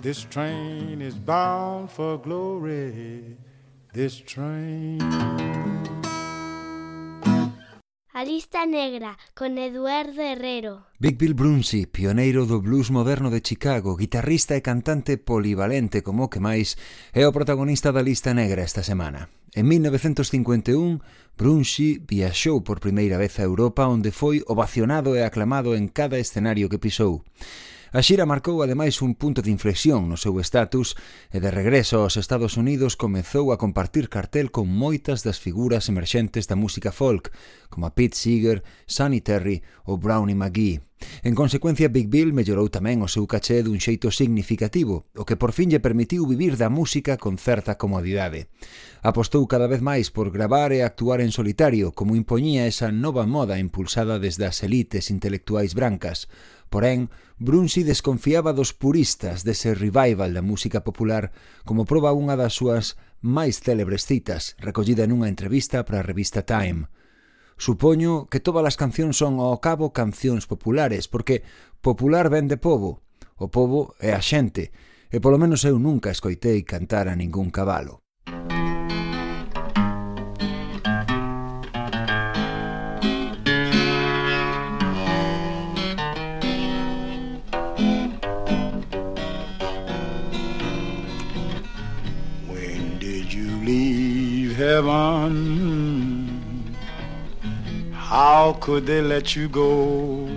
This 0.03 0.25
train 0.25 1.01
is 1.01 1.15
bound 1.15 1.91
for 1.91 2.19
glory. 2.19 3.39
This 3.95 4.19
train. 4.19 5.96
A 8.17 8.25
lista 8.25 8.65
negra 8.65 9.19
con 9.35 9.59
Eduardo 9.59 10.23
Herrero. 10.23 10.87
Big 10.99 11.19
Bill 11.19 11.35
Brunsey, 11.35 11.85
pioneiro 11.85 12.47
do 12.47 12.63
blues 12.63 12.89
moderno 12.89 13.29
de 13.29 13.45
Chicago, 13.45 13.93
guitarrista 13.93 14.57
e 14.57 14.65
cantante 14.65 15.21
polivalente 15.21 16.01
como 16.01 16.33
que 16.33 16.41
máis, 16.41 16.81
é 17.13 17.29
o 17.29 17.35
protagonista 17.37 17.93
da 17.93 18.01
lista 18.01 18.33
negra 18.33 18.65
esta 18.65 18.81
semana. 18.81 19.29
En 19.53 19.69
1951, 19.69 21.05
Brunsey 21.37 22.01
viaxou 22.09 22.65
por 22.65 22.81
primeira 22.81 23.21
vez 23.21 23.37
a 23.37 23.45
Europa 23.45 23.85
onde 23.85 24.17
foi 24.17 24.41
ovacionado 24.49 25.13
e 25.13 25.21
aclamado 25.21 25.77
en 25.77 25.93
cada 25.93 26.17
escenario 26.17 26.73
que 26.73 26.81
pisou. 26.81 27.21
A 27.93 28.03
xira 28.03 28.27
marcou 28.27 28.63
ademais 28.63 28.99
un 28.99 29.15
punto 29.15 29.43
de 29.43 29.55
inflexión 29.55 30.11
no 30.11 30.19
seu 30.19 30.43
estatus 30.43 30.99
e 31.31 31.39
de 31.39 31.55
regreso 31.55 32.03
aos 32.03 32.19
Estados 32.19 32.59
Unidos 32.59 32.99
comezou 32.99 33.55
a 33.55 33.61
compartir 33.63 34.11
cartel 34.11 34.51
con 34.51 34.67
moitas 34.67 35.23
das 35.23 35.39
figuras 35.39 35.87
emerxentes 35.87 36.51
da 36.51 36.59
música 36.59 36.91
folk, 36.91 37.31
como 37.71 37.87
a 37.87 37.95
Pete 37.95 38.19
Seeger, 38.19 38.67
Sonny 38.91 39.23
Terry 39.23 39.63
ou 39.87 40.03
Brownie 40.03 40.35
McGee. 40.35 40.83
En 41.23 41.35
consecuencia, 41.37 41.93
Big 41.93 42.09
Bill 42.09 42.33
mellorou 42.33 42.73
tamén 42.73 43.05
o 43.05 43.09
seu 43.13 43.29
caché 43.29 43.61
dun 43.61 43.79
xeito 43.79 44.09
significativo, 44.11 45.07
o 45.15 45.29
que 45.29 45.37
por 45.37 45.53
fin 45.53 45.69
lle 45.69 45.85
permitiu 45.85 46.25
vivir 46.25 46.57
da 46.57 46.73
música 46.73 47.21
con 47.21 47.37
certa 47.37 47.77
comodidade. 47.77 48.49
Apostou 49.05 49.45
cada 49.47 49.69
vez 49.69 49.85
máis 49.85 50.09
por 50.09 50.33
gravar 50.33 50.73
e 50.73 50.81
actuar 50.81 51.21
en 51.21 51.31
solitario, 51.31 51.93
como 51.93 52.17
impoñía 52.17 52.65
esa 52.67 52.91
nova 52.91 53.29
moda 53.29 53.61
impulsada 53.61 54.17
desde 54.19 54.49
as 54.49 54.65
elites 54.65 55.13
intelectuais 55.13 55.77
brancas, 55.77 56.33
Porén, 56.69 57.09
Brunsi 57.39 57.85
desconfiaba 57.85 58.53
dos 58.53 58.73
puristas 58.73 59.45
dese 59.45 59.77
revival 59.77 60.33
da 60.33 60.43
música 60.43 60.83
popular 60.83 61.31
como 61.69 61.87
proba 61.87 62.17
unha 62.17 62.35
das 62.35 62.57
súas 62.57 62.97
máis 63.23 63.61
célebres 63.63 64.09
citas, 64.09 64.57
recollida 64.59 65.07
nunha 65.07 65.31
entrevista 65.31 65.85
para 65.87 66.01
a 66.01 66.07
revista 66.07 66.43
Time. 66.43 66.89
Supoño 67.57 68.29
que 68.29 68.41
todas 68.41 68.65
as 68.65 68.77
cancións 68.77 69.17
son 69.17 69.41
ao 69.41 69.61
cabo 69.61 69.93
cancións 69.93 70.45
populares, 70.45 71.09
porque 71.09 71.45
popular 71.81 72.29
ven 72.29 72.49
de 72.49 72.61
povo, 72.61 73.05
o 73.37 73.49
povo 73.49 73.97
é 74.01 74.13
a 74.13 74.21
xente, 74.21 74.73
e 75.13 75.21
polo 75.21 75.41
menos 75.41 75.65
eu 75.65 75.77
nunca 75.81 76.13
escoitei 76.13 76.65
cantar 76.65 77.09
a 77.09 77.17
ningún 77.17 77.49
cabalo. 77.49 78.06
Heaven. 94.67 96.37
How 97.93 98.55
could 98.55 98.85
they 98.85 99.01
let 99.01 99.37
you 99.37 99.49
go? 99.49 100.29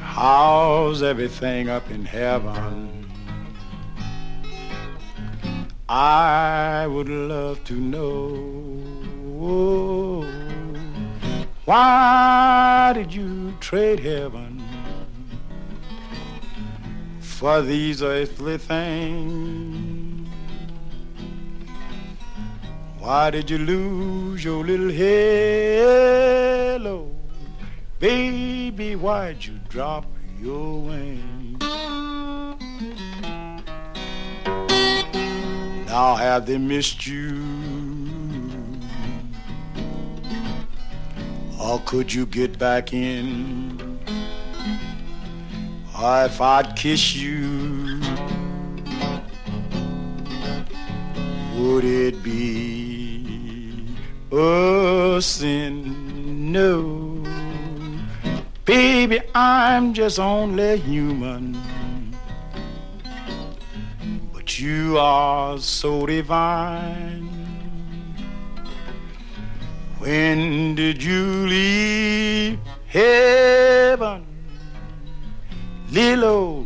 How's 0.00 1.02
everything 1.02 1.70
up 1.70 1.90
in 1.90 2.04
heaven? 2.04 3.10
I 5.88 6.86
would 6.86 7.08
love 7.08 7.64
to 7.64 7.74
know. 7.74 8.16
Why 11.64 12.92
did 12.94 13.14
you 13.14 13.54
trade 13.60 14.00
heaven 14.00 14.62
for 17.20 17.62
these 17.62 18.02
earthly 18.02 18.58
things? 18.58 19.89
Why 23.00 23.30
did 23.30 23.48
you 23.48 23.56
lose 23.56 24.44
your 24.44 24.62
little 24.62 24.90
halo? 24.90 25.10
Baby, 27.98 28.94
why'd 28.94 29.42
you 29.42 29.58
drop 29.70 30.04
your 30.38 30.82
wings? 30.82 31.62
Now 35.86 36.14
have 36.14 36.44
they 36.44 36.58
missed 36.58 37.06
you? 37.06 37.42
Or 41.58 41.80
could 41.86 42.12
you 42.12 42.26
get 42.26 42.58
back 42.58 42.92
in? 42.92 43.98
Or 45.98 46.24
if 46.26 46.38
I'd 46.38 46.76
kiss 46.76 47.16
you, 47.16 47.98
would 51.56 51.84
it 51.84 52.22
be 52.22 52.79
a 54.32 55.18
sin. 55.20 56.52
No, 56.52 57.24
baby, 58.64 59.20
I'm 59.34 59.92
just 59.92 60.18
only 60.18 60.78
human. 60.78 61.60
But 64.32 64.58
you 64.58 64.98
are 64.98 65.58
so 65.58 66.06
divine. 66.06 67.28
When 69.98 70.74
did 70.74 71.02
you 71.02 71.46
leave 71.46 72.58
heaven, 72.86 74.26
little 75.92 76.59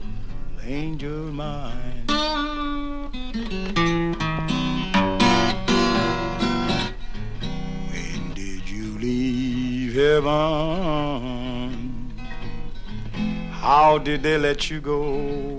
heaven. 10.24 12.12
How 13.50 13.98
did 13.98 14.22
they 14.22 14.38
let 14.38 14.70
you 14.70 14.80
go? 14.80 15.54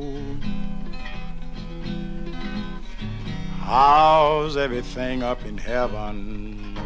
How's 3.60 4.58
everything 4.58 5.24
up 5.24 5.46
in 5.46 5.58
heaven? 5.58 6.78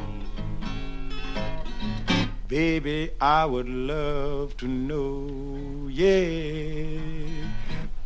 Baby, 2.47 3.11
I 3.21 3.45
would 3.45 3.69
love 3.69 4.57
to 4.57 4.67
know, 4.67 5.87
yeah. 5.89 6.99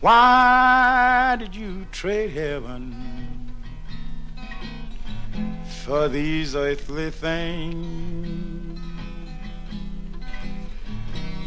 Why 0.02 1.38
did 1.40 1.56
you 1.56 1.86
trade 1.92 2.32
heaven 2.32 2.94
for 5.86 6.10
these 6.10 6.56
earthly 6.56 7.10
things? 7.10 8.33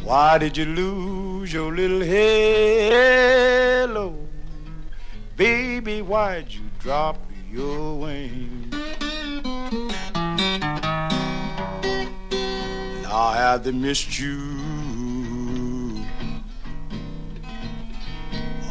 Why 0.07 0.39
did 0.39 0.57
you 0.57 0.67
lose 0.67 1.53
your 1.53 1.75
little 1.75 2.01
halo? 2.01 3.35
Baby, 5.37 6.01
why'd 6.01 6.49
you 6.49 6.61
drop 6.79 7.19
your 7.51 7.99
wings? 7.99 8.73
I 13.11 13.35
have 13.37 13.65
they 13.65 13.73
missed 13.73 14.17
you? 14.21 14.47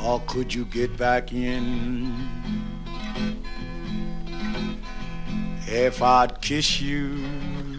Or 0.06 0.22
could 0.28 0.54
you 0.54 0.64
get 0.64 0.96
back 0.96 1.34
in? 1.34 2.16
If 5.68 6.02
I'd 6.02 6.40
kiss 6.40 6.80
you 6.80 7.75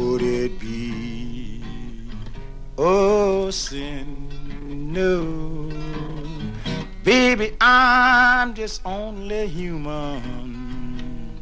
would 0.00 0.22
it 0.22 0.58
be 0.58 1.62
oh 2.78 3.50
sin? 3.50 4.28
No, 4.92 5.68
baby, 7.04 7.56
I'm 7.60 8.54
just 8.54 8.80
only 8.86 9.46
human, 9.46 11.36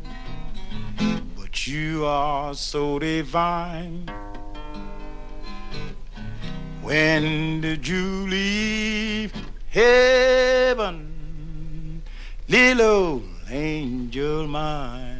but 1.36 1.66
you 1.66 2.04
are 2.04 2.52
so 2.54 2.98
divine. 2.98 4.08
When 6.82 7.60
did 7.60 7.86
you 7.86 8.26
leave 8.26 9.32
heaven, 9.68 11.12
little 12.48 13.22
angel 13.50 14.46
mine? 14.46 15.17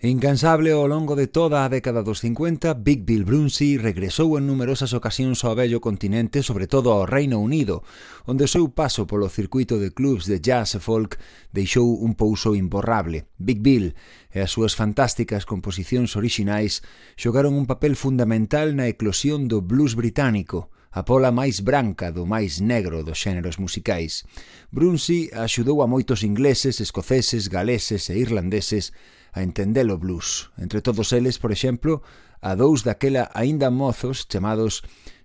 Incansable 0.00 0.70
ao 0.70 0.86
longo 0.86 1.16
de 1.16 1.26
toda 1.26 1.64
a 1.64 1.68
década 1.68 2.04
dos 2.04 2.20
50, 2.20 2.72
Big 2.74 3.02
Bill 3.02 3.24
Brunsey 3.24 3.82
regresou 3.82 4.38
en 4.38 4.46
numerosas 4.46 4.94
ocasións 4.94 5.42
ao 5.42 5.58
vello 5.58 5.82
continente, 5.82 6.46
sobre 6.46 6.70
todo 6.70 6.94
ao 6.94 7.02
Reino 7.02 7.42
Unido, 7.42 7.82
onde 8.22 8.46
o 8.46 8.52
seu 8.54 8.70
paso 8.70 9.10
polo 9.10 9.26
circuito 9.26 9.74
de 9.82 9.90
clubs 9.90 10.30
de 10.30 10.38
jazz 10.38 10.78
e 10.78 10.78
folk 10.78 11.18
deixou 11.50 11.98
un 11.98 12.14
pouso 12.14 12.54
imborrable. 12.54 13.26
Big 13.42 13.58
Bill 13.58 13.98
e 14.30 14.38
as 14.38 14.54
súas 14.54 14.78
fantásticas 14.78 15.42
composicións 15.42 16.14
orixinais 16.14 16.78
xogaron 17.18 17.58
un 17.58 17.66
papel 17.66 17.98
fundamental 17.98 18.78
na 18.78 18.86
eclosión 18.86 19.50
do 19.50 19.66
blues 19.66 19.98
británico, 19.98 20.70
a 20.94 21.02
pola 21.02 21.34
máis 21.34 21.58
branca 21.66 22.14
do 22.14 22.22
máis 22.22 22.62
negro 22.62 23.02
dos 23.02 23.18
xéneros 23.18 23.58
musicais. 23.58 24.22
Brunsey 24.70 25.26
axudou 25.34 25.82
a 25.82 25.90
moitos 25.90 26.22
ingleses, 26.22 26.78
escoceses, 26.78 27.50
galeses 27.50 28.06
e 28.06 28.14
irlandeses 28.14 28.94
a 29.32 29.42
entender 29.42 29.86
o 29.90 29.98
blues. 29.98 30.50
Entre 30.58 30.82
todos 30.82 31.12
eles, 31.12 31.38
por 31.38 31.52
exemplo, 31.52 32.02
a 32.40 32.54
dous 32.54 32.84
daquela 32.86 33.30
aínda 33.34 33.70
mozos 33.70 34.26
chamados 34.30 34.82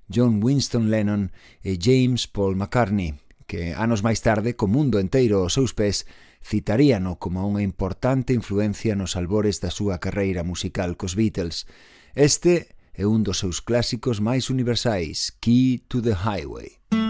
John 0.10 0.41
Winston 0.43 0.89
Lennon 0.89 1.32
e 1.64 1.78
James 1.80 2.28
Paul 2.28 2.56
McCartney, 2.56 3.16
que 3.47 3.74
anos 3.74 4.01
máis 4.04 4.20
tarde, 4.22 4.56
co 4.58 4.68
mundo 4.68 4.99
enteiro 4.99 5.41
aos 5.41 5.56
seus 5.56 5.72
pés, 5.72 6.06
citaríano 6.43 7.22
como 7.22 7.39
unha 7.47 7.64
importante 7.64 8.36
influencia 8.36 8.99
nos 8.99 9.16
albores 9.16 9.64
da 9.64 9.72
súa 9.72 9.97
carreira 10.04 10.43
musical 10.43 10.99
cos 10.99 11.16
Beatles. 11.16 11.66
Este 12.14 12.76
é 12.93 13.08
un 13.08 13.24
dos 13.24 13.39
seus 13.39 13.64
clásicos 13.64 14.20
máis 14.20 14.51
universais, 14.51 15.34
Key 15.39 15.88
to 15.88 16.04
the 16.04 16.14
Highway. 16.14 16.78
Música 16.91 17.03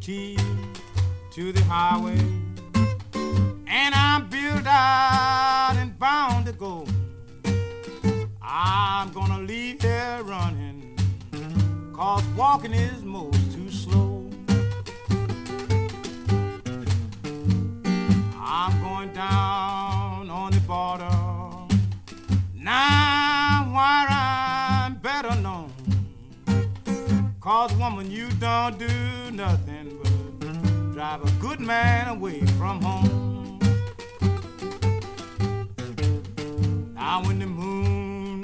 key 0.00 0.36
to 1.32 1.52
the 1.52 1.62
highway. 1.64 2.18
And 3.66 3.94
I'm 3.94 4.28
built 4.28 4.66
out 4.66 5.74
and 5.76 5.98
bound 5.98 6.46
to 6.46 6.52
go. 6.52 6.86
I'm 8.42 9.12
gonna 9.12 9.42
leave 9.42 9.82
here 9.82 10.20
running, 10.22 10.96
cause 11.92 12.24
walking 12.36 12.72
is 12.72 13.02
most 13.02 13.52
too 13.52 13.70
slow. 13.70 14.30
I'm 18.38 18.80
going 18.80 19.12
down 19.12 20.30
on 20.30 20.52
the 20.52 20.60
border. 20.66 21.10
Now 22.54 23.70
where 23.74 24.08
I'm 24.08 24.94
better 24.94 25.34
known. 25.40 25.72
Cause 27.40 27.72
woman, 27.74 28.10
you 28.10 28.28
don't 28.40 28.76
do 28.78 29.30
nothing 29.30 29.85
drive 30.96 31.22
a 31.22 31.30
good 31.42 31.60
man 31.60 32.08
away 32.08 32.40
from 32.56 32.80
home. 32.80 33.58
Now 36.94 37.22
when 37.22 37.38
the 37.38 37.44
moon 37.46 38.42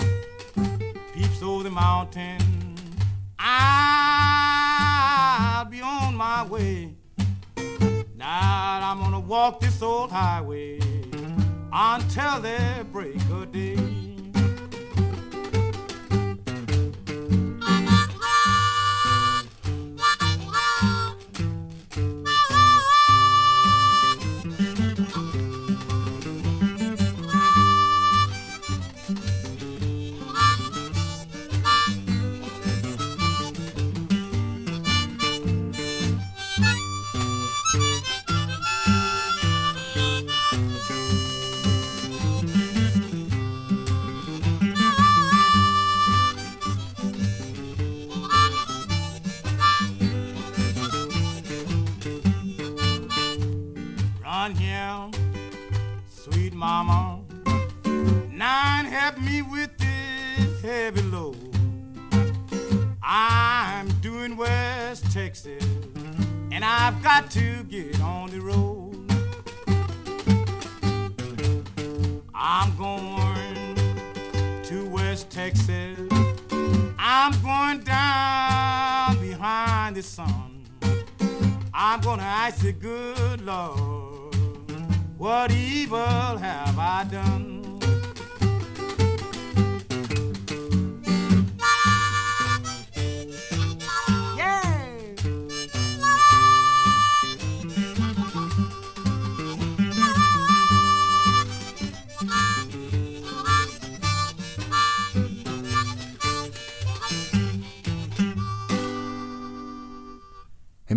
peeps 1.14 1.42
over 1.42 1.62
the 1.62 1.70
mountain, 1.70 2.76
I'll 3.38 3.64
be 5.64 5.80
on 5.80 6.14
my 6.14 6.44
way. 6.44 6.94
Now 8.16 8.80
I'm 8.82 8.98
gonna 8.98 9.20
walk 9.20 9.60
this 9.60 9.80
old 9.80 10.10
highway 10.10 10.78
until 11.72 12.38
the 12.42 12.84
break 12.92 13.16
of 13.30 13.50
day. 13.50 14.01
I've 66.94 67.02
got 67.02 67.30
to 67.30 67.64
get 67.64 68.00
on 68.02 68.28
the 68.28 68.40
road. 68.40 69.10
I'm 72.34 72.76
going 72.76 73.76
to 74.64 74.86
West 74.90 75.30
Texas. 75.30 75.98
I'm 76.98 77.32
going 77.40 77.80
down 77.80 79.18
behind 79.20 79.96
the 79.96 80.02
sun. 80.02 80.66
I'm 81.72 82.00
gonna 82.02 82.22
ask 82.24 82.58
the 82.58 82.72
good 82.72 83.40
Lord, 83.40 84.36
what 85.16 85.50
evil 85.50 85.98
have 85.98 86.78
I 86.78 87.04
done? 87.10 87.41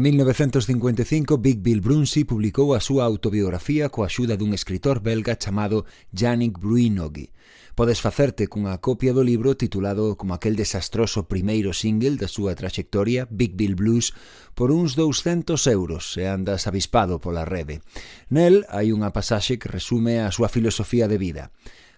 1955, 0.05 1.39
Big 1.39 1.61
Bill 1.61 1.81
Brunsi 1.81 2.25
publicou 2.29 2.77
a 2.77 2.79
súa 2.79 3.09
autobiografía 3.09 3.89
coa 3.89 4.05
axuda 4.05 4.37
dun 4.37 4.53
escritor 4.53 5.01
belga 5.01 5.33
chamado 5.33 5.89
Yannick 6.13 6.61
Bruinogui. 6.61 7.33
Podes 7.73 8.05
facerte 8.05 8.45
cunha 8.45 8.77
copia 8.85 9.17
do 9.17 9.25
libro 9.25 9.57
titulado 9.57 10.13
como 10.13 10.37
aquel 10.37 10.53
desastroso 10.53 11.25
primeiro 11.25 11.73
single 11.73 12.21
da 12.21 12.29
súa 12.29 12.53
traxectoria, 12.53 13.25
Big 13.33 13.57
Bill 13.57 13.73
Blues, 13.73 14.13
por 14.53 14.69
uns 14.69 14.93
200 14.93 15.57
euros 15.73 16.13
se 16.13 16.29
andas 16.29 16.69
avispado 16.69 17.17
pola 17.17 17.41
rede. 17.41 17.81
Nel 18.29 18.61
hai 18.69 18.93
unha 18.93 19.09
pasaxe 19.09 19.57
que 19.57 19.73
resume 19.73 20.21
a 20.21 20.29
súa 20.29 20.53
filosofía 20.53 21.09
de 21.09 21.17
vida. 21.17 21.49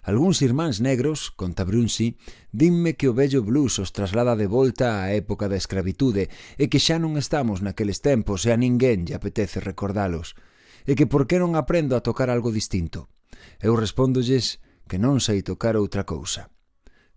Algúns 0.07 0.39
irmáns 0.41 0.79
negros, 0.79 1.35
conta 1.35 1.67
Brunsi, 1.67 2.15
dinme 2.55 2.95
que 2.95 3.11
o 3.11 3.13
vello 3.13 3.43
blues 3.43 3.75
os 3.75 3.91
traslada 3.91 4.39
de 4.39 4.47
volta 4.47 5.03
á 5.03 5.11
época 5.11 5.51
da 5.51 5.59
escravitude 5.59 6.31
e 6.55 6.71
que 6.71 6.79
xa 6.79 6.95
non 6.95 7.19
estamos 7.19 7.59
naqueles 7.59 7.99
tempos 7.99 8.47
e 8.47 8.55
a 8.55 8.57
ninguén 8.57 9.03
lle 9.03 9.19
apetece 9.19 9.59
recordalos. 9.59 10.39
E 10.87 10.95
que 10.95 11.11
por 11.11 11.27
que 11.27 11.43
non 11.43 11.59
aprendo 11.59 11.99
a 11.99 12.05
tocar 12.07 12.31
algo 12.31 12.55
distinto? 12.55 13.11
Eu 13.59 13.75
respóndolles 13.75 14.63
que 14.87 14.95
non 14.95 15.19
sei 15.19 15.43
tocar 15.43 15.75
outra 15.75 16.07
cousa. 16.07 16.55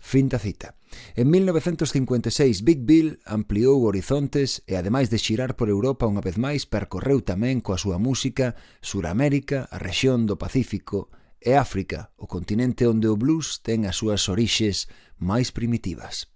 Fin 0.03 0.27
da 0.27 0.43
cita. 0.43 0.75
En 1.15 1.31
1956 1.31 2.67
Big 2.67 2.83
Bill 2.83 3.23
ampliou 3.23 3.87
horizontes 3.87 4.67
e 4.67 4.75
ademais 4.75 5.15
de 5.15 5.23
xirar 5.23 5.55
por 5.55 5.71
Europa 5.71 6.11
unha 6.11 6.27
vez 6.27 6.43
máis 6.43 6.67
percorreu 6.67 7.23
tamén 7.23 7.63
coa 7.63 7.79
súa 7.79 8.03
música 8.03 8.59
Suramérica, 8.83 9.71
a 9.71 9.79
rexión 9.79 10.27
do 10.27 10.35
Pacífico 10.43 11.15
é 11.43 11.57
África, 11.57 12.11
o 12.19 12.27
continente 12.27 12.87
onde 12.87 13.09
o 13.09 13.17
blues 13.17 13.59
ten 13.59 13.87
as 13.87 13.97
súas 13.97 14.29
orixes 14.29 14.87
máis 15.19 15.51
primitivas. 15.51 16.29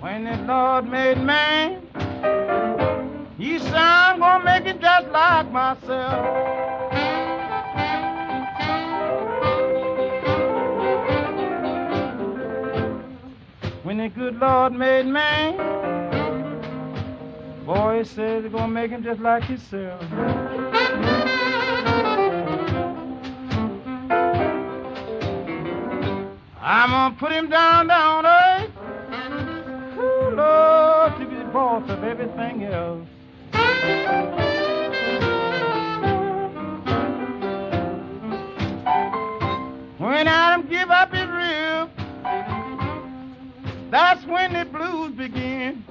When 0.00 0.24
the 0.24 0.36
Lord 0.46 0.88
made 0.88 1.24
man, 1.24 1.80
he 3.38 3.58
said, 3.58 3.74
I'm 3.74 4.20
gonna 4.20 4.44
make 4.44 4.66
it 4.66 4.80
just 4.80 5.08
like 5.08 5.50
myself. 5.50 6.69
The 14.00 14.08
good 14.08 14.38
Lord 14.40 14.72
made 14.72 15.04
man, 15.04 15.58
boy, 17.66 17.74
always 17.74 18.08
says 18.08 18.46
it's 18.46 18.54
gonna 18.54 18.68
make 18.68 18.90
him 18.90 19.02
just 19.02 19.20
like 19.20 19.44
himself. 19.44 20.02
I'm 26.62 26.90
gonna 26.90 27.14
put 27.18 27.30
him 27.30 27.50
down, 27.50 27.88
down 27.88 28.24
earth. 28.24 28.70
Ooh, 29.98 30.34
Lord, 30.34 31.18
to 31.18 31.26
be 31.26 31.36
the 31.36 31.44
boss 31.52 31.90
of 31.90 32.02
everything 32.02 32.64
else. 32.64 33.06
When 39.98 40.26
Adam 40.26 40.66
give 40.68 40.90
up 40.90 41.09
that's 43.90 44.24
when 44.24 44.52
the 44.52 44.64
blues 44.64 45.12
begin. 45.12 45.84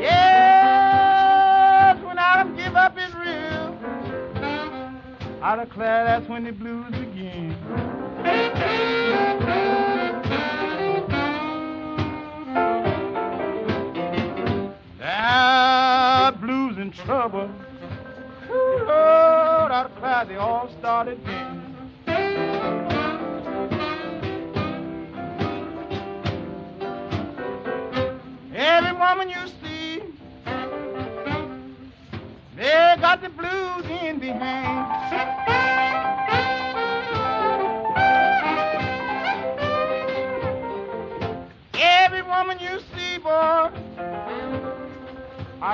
Yes, 0.00 1.96
when 2.04 2.18
Adam 2.18 2.54
give 2.56 2.76
up 2.76 2.98
his 2.98 3.14
rib, 3.14 3.74
I 5.42 5.56
declare 5.56 6.04
that's 6.04 6.28
when 6.28 6.44
the 6.44 6.52
blues 6.52 6.90
begin. 6.90 7.56
Blues 16.40 16.76
in 16.76 16.90
trouble. 16.92 17.48
Ooh, 18.50 18.78
Lord, 18.86 19.72
I 19.72 19.88
declare 19.88 20.24
they 20.26 20.36
all 20.36 20.68
started 20.78 21.18
again. 21.20 21.45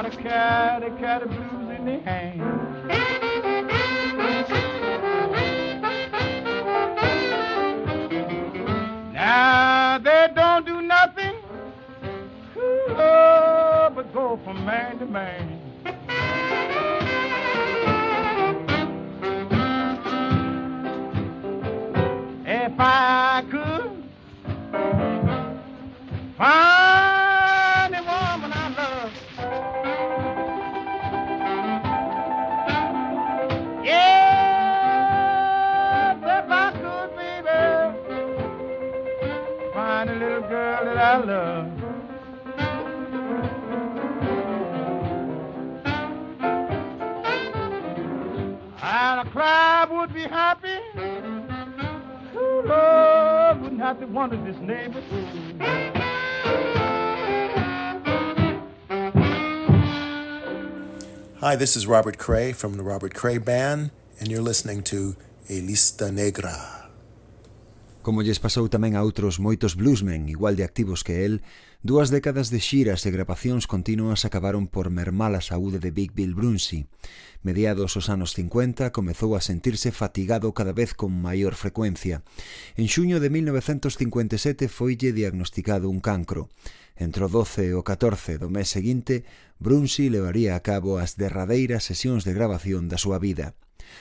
Out 0.05 0.13
of 0.13 0.21
care, 0.21 0.79
they 0.81 1.01
carry 1.01 1.21
the 1.21 1.27
blues 1.27 1.79
in 1.79 1.85
their 1.85 2.01
hand. 2.01 2.41
Now 9.13 9.99
they 9.99 10.29
don't 10.35 10.67
do 10.67 10.83
nothing 10.83 11.37
oh, 12.57 13.93
but 13.95 14.13
go 14.13 14.41
from 14.45 14.65
man 14.65 14.99
to 14.99 15.07
man. 15.07 15.52
Hi, 61.41 61.57
this 61.57 61.77
is 61.77 61.87
Robert 61.87 62.19
Cray 62.19 62.53
from 62.53 62.77
the 62.77 62.83
Robert 62.83 63.15
Cray 63.15 63.39
Band, 63.39 63.91
and 64.21 64.29
you're 64.29 64.43
listening 64.43 64.83
to 64.83 65.17
A 65.49 65.63
Lista 65.63 66.13
Negra. 66.13 66.82
Como 68.03 68.27
lles 68.27 68.43
pasou 68.43 68.67
tamén 68.67 68.99
a 68.99 69.07
outros 69.07 69.39
moitos 69.39 69.79
bluesmen 69.79 70.27
igual 70.27 70.59
de 70.59 70.67
activos 70.67 71.07
que 71.07 71.23
el, 71.23 71.39
dúas 71.87 72.11
décadas 72.11 72.51
de 72.51 72.59
xiras 72.59 73.07
e 73.07 73.15
grabacións 73.15 73.71
continuas 73.71 74.27
acabaron 74.27 74.67
por 74.67 74.91
mermar 74.91 75.39
a 75.39 75.43
saúde 75.43 75.79
de 75.79 75.95
Big 75.95 76.11
Bill 76.11 76.35
Brunsey. 76.35 76.91
Mediados 77.47 77.95
os 77.95 78.11
anos 78.11 78.35
50 78.35 78.91
comezou 78.91 79.39
a 79.39 79.41
sentirse 79.41 79.95
fatigado 79.95 80.51
cada 80.51 80.75
vez 80.75 80.99
con 80.99 81.15
maior 81.15 81.55
frecuencia. 81.55 82.27
En 82.75 82.91
xuño 82.91 83.23
de 83.23 83.31
1957 83.31 84.67
foille 84.67 85.15
diagnosticado 85.15 85.87
un 85.87 86.03
cancro. 86.03 86.51
Entre 86.99 87.23
o 87.23 87.31
12 87.31 87.71
e 87.71 87.79
o 87.79 87.87
14 87.87 88.43
do 88.43 88.51
mes 88.51 88.67
seguinte, 88.67 89.23
Brunsey 89.63 90.11
levaría 90.11 90.59
a 90.59 90.65
cabo 90.67 90.99
as 90.99 91.15
derradeiras 91.15 91.87
sesións 91.87 92.27
de 92.27 92.35
grabación 92.35 92.91
da 92.91 92.99
súa 92.99 93.23
vida. 93.23 93.55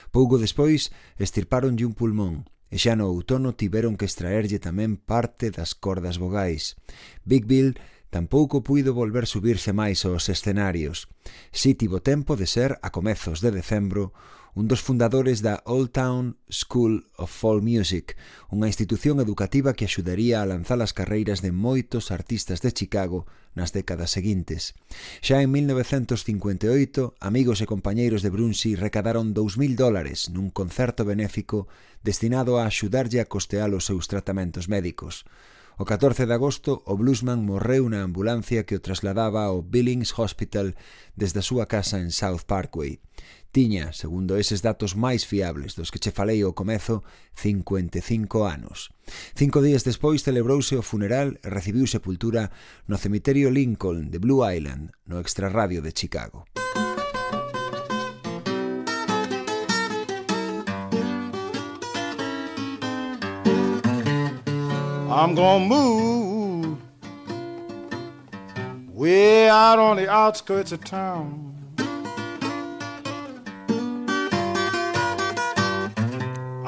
Pouco 0.10 0.42
despois, 0.42 0.90
estirparonlle 1.22 1.86
un 1.86 1.94
pulmón 1.94 2.50
e 2.72 2.80
xa 2.80 2.96
no 2.96 3.12
outono 3.12 3.52
tiveron 3.54 4.00
que 4.00 4.08
extraerlle 4.08 4.64
tamén 4.64 4.96
parte 4.96 5.52
das 5.52 5.76
cordas 5.76 6.16
vogais. 6.16 6.80
Big 7.28 7.44
Bill 7.44 7.76
tampouco 8.10 8.64
puido 8.64 8.96
volver 8.96 9.28
subirse 9.28 9.76
máis 9.76 10.08
aos 10.08 10.32
escenarios. 10.32 11.12
Si 11.52 11.76
tivo 11.76 12.00
tempo 12.00 12.40
de 12.40 12.48
ser, 12.48 12.80
a 12.80 12.96
comezos 12.96 13.44
de 13.44 13.52
decembro, 13.52 14.16
un 14.54 14.68
dos 14.68 14.82
fundadores 14.84 15.40
da 15.40 15.64
Old 15.64 15.92
Town 15.92 16.36
School 16.52 17.08
of 17.16 17.32
Folk 17.32 17.64
Music, 17.64 18.20
unha 18.52 18.68
institución 18.68 19.24
educativa 19.24 19.72
que 19.72 19.88
axudaría 19.88 20.44
a 20.44 20.48
lanzar 20.50 20.84
as 20.84 20.92
carreiras 20.92 21.40
de 21.40 21.56
moitos 21.56 22.12
artistas 22.12 22.60
de 22.60 22.76
Chicago 22.76 23.24
nas 23.56 23.72
décadas 23.72 24.12
seguintes. 24.12 24.76
Xa 25.24 25.40
en 25.40 25.56
1958, 25.56 27.16
amigos 27.24 27.64
e 27.64 27.66
compañeiros 27.68 28.20
de 28.20 28.32
Brunsi 28.32 28.76
recadaron 28.76 29.32
2.000 29.32 29.80
dólares 29.80 30.28
nun 30.28 30.52
concerto 30.52 31.08
benéfico 31.08 31.72
destinado 32.04 32.60
a 32.60 32.68
axudarlle 32.68 33.24
a 33.24 33.30
costear 33.32 33.72
os 33.72 33.88
seus 33.88 34.12
tratamentos 34.12 34.68
médicos. 34.68 35.24
O 35.80 35.86
14 35.86 36.28
de 36.28 36.34
agosto, 36.36 36.84
o 36.86 36.94
bluesman 36.94 37.42
morreu 37.42 37.90
na 37.90 38.04
ambulancia 38.06 38.68
que 38.68 38.78
o 38.78 38.84
trasladaba 38.84 39.50
ao 39.50 39.64
Billings 39.64 40.14
Hospital 40.14 40.78
desde 41.18 41.42
a 41.42 41.48
súa 41.48 41.66
casa 41.66 41.98
en 41.98 42.14
South 42.14 42.46
Parkway 42.46 43.02
tiña, 43.52 43.92
segundo 43.92 44.40
eses 44.40 44.64
datos 44.64 44.96
máis 44.96 45.28
fiables 45.28 45.76
dos 45.76 45.92
que 45.92 46.00
che 46.00 46.16
falei 46.16 46.42
ao 46.42 46.56
comezo, 46.56 47.04
55 47.36 48.48
anos. 48.48 48.96
Cinco 49.36 49.60
días 49.60 49.84
despois 49.84 50.24
celebrouse 50.24 50.80
o 50.80 50.82
funeral 50.82 51.36
e 51.44 51.48
recibiu 51.52 51.86
sepultura 51.86 52.50
no 52.88 52.96
cemiterio 52.96 53.52
Lincoln 53.52 54.10
de 54.10 54.24
Blue 54.24 54.42
Island, 54.48 54.96
no 55.06 55.20
extrarradio 55.20 55.84
de 55.84 55.92
Chicago. 55.92 56.48
I'm 65.12 65.36
gonna 65.36 65.66
move 65.68 66.78
way 68.88 69.50
out 69.50 69.78
on 69.78 69.98
the 69.98 70.08
outskirts 70.08 70.72
of 70.72 70.86
town 70.86 71.51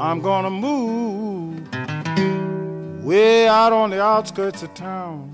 I'm 0.04 0.20
gonna 0.20 0.50
move 0.50 1.66
way 3.06 3.48
out 3.48 3.72
on 3.72 3.90
the 3.90 4.02
outskirts 4.02 4.62
of 4.62 4.74
town. 4.74 5.34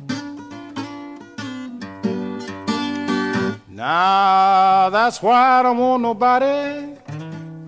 Now 3.68 4.92
that's 4.92 5.24
why 5.24 5.58
I 5.58 5.64
don't 5.64 5.80
want 5.80 6.04
nobody. 6.04 6.96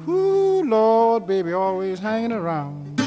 Ooh, 0.07 0.61
Lord, 0.63 1.25
baby, 1.25 1.53
always 1.53 1.97
hanging 1.97 2.33
around. 2.33 3.01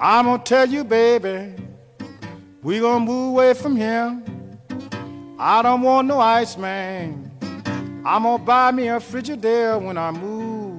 I'm 0.00 0.24
gonna 0.24 0.42
tell 0.42 0.66
you, 0.66 0.84
baby, 0.84 1.52
we 2.62 2.80
gonna 2.80 3.04
move 3.04 3.32
away 3.34 3.52
from 3.52 3.76
here. 3.76 4.22
I 5.38 5.60
don't 5.60 5.82
want 5.82 6.08
no 6.08 6.18
ice 6.18 6.56
man. 6.56 7.25
I'm 8.08 8.22
gonna 8.22 8.40
buy 8.40 8.70
me 8.70 8.86
a 8.86 9.00
Frigidaire 9.00 9.82
when 9.82 9.98
I 9.98 10.12
move 10.12 10.76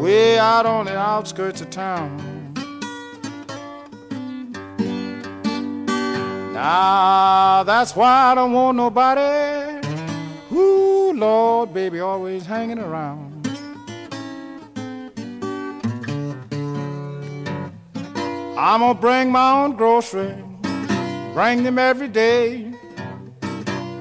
way 0.00 0.38
out 0.38 0.64
on 0.64 0.86
the 0.86 0.96
outskirts 0.96 1.60
of 1.60 1.68
town. 1.68 2.16
Now 6.54 7.64
that's 7.64 7.94
why 7.94 8.30
I 8.30 8.34
don't 8.34 8.54
want 8.54 8.78
nobody. 8.78 9.86
Ooh, 10.50 11.12
Lord, 11.12 11.74
baby, 11.74 12.00
always 12.00 12.46
hanging 12.46 12.78
around. 12.78 13.46
I'm 18.56 18.80
gonna 18.80 18.94
bring 18.94 19.30
my 19.30 19.64
own 19.64 19.76
grocery, 19.76 20.34
bring 21.34 21.62
them 21.62 21.78
every 21.78 22.08
day. 22.08 22.71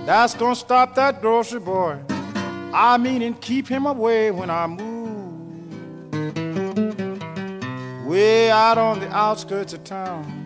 That's 0.05 0.33
gonna 0.33 0.55
stop 0.55 0.95
that 0.95 1.21
grocery 1.21 1.59
boy. 1.59 1.99
I 2.73 2.97
mean, 2.97 3.21
and 3.21 3.39
keep 3.39 3.67
him 3.67 3.85
away 3.85 4.31
when 4.31 4.49
I 4.49 4.67
move. 4.67 4.91
Way 8.05 8.49
out 8.51 8.77
on 8.77 8.99
the 8.99 9.09
outskirts 9.09 9.73
of 9.73 9.83
town. 9.83 10.39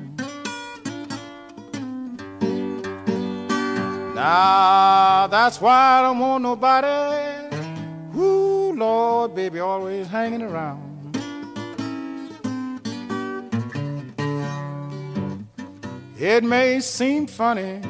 Now 4.16 5.28
that's 5.28 5.60
why 5.60 6.00
I 6.00 6.02
don't 6.02 6.20
want 6.20 6.44
nobody. 6.44 6.88
Ooh, 8.18 8.74
Lord, 8.74 9.36
baby, 9.36 9.60
always 9.60 10.08
hanging 10.08 10.42
around. 10.42 10.84
It 16.18 16.44
may 16.44 16.80
seem 16.80 17.28
funny, 17.28 17.82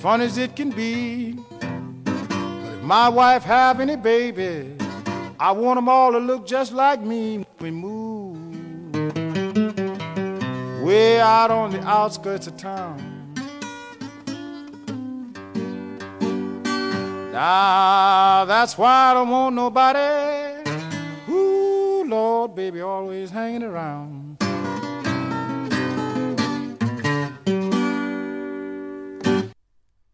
fun 0.00 0.22
as 0.22 0.38
it 0.38 0.56
can 0.56 0.70
be. 0.70 1.32
But 1.60 2.72
if 2.74 2.82
my 2.82 3.10
wife 3.10 3.42
have 3.42 3.80
any 3.80 3.96
babies, 3.96 4.80
I 5.38 5.52
want 5.52 5.76
them 5.76 5.90
all 5.90 6.12
to 6.12 6.18
look 6.18 6.46
just 6.46 6.72
like 6.72 7.02
me 7.02 7.44
we 7.60 7.70
move. 7.70 8.38
Way 10.82 11.20
out 11.20 11.50
on 11.50 11.72
the 11.72 11.82
outskirts 11.82 12.46
of 12.46 12.56
town. 12.56 12.96
Now 17.32 18.46
that's 18.46 18.78
why 18.78 19.10
I 19.10 19.14
don't 19.14 19.28
want 19.28 19.54
nobody. 19.54 20.70
Ooh, 21.28 22.04
Lord, 22.06 22.54
baby, 22.54 22.80
always 22.80 23.30
hanging 23.30 23.62
around. 23.62 24.19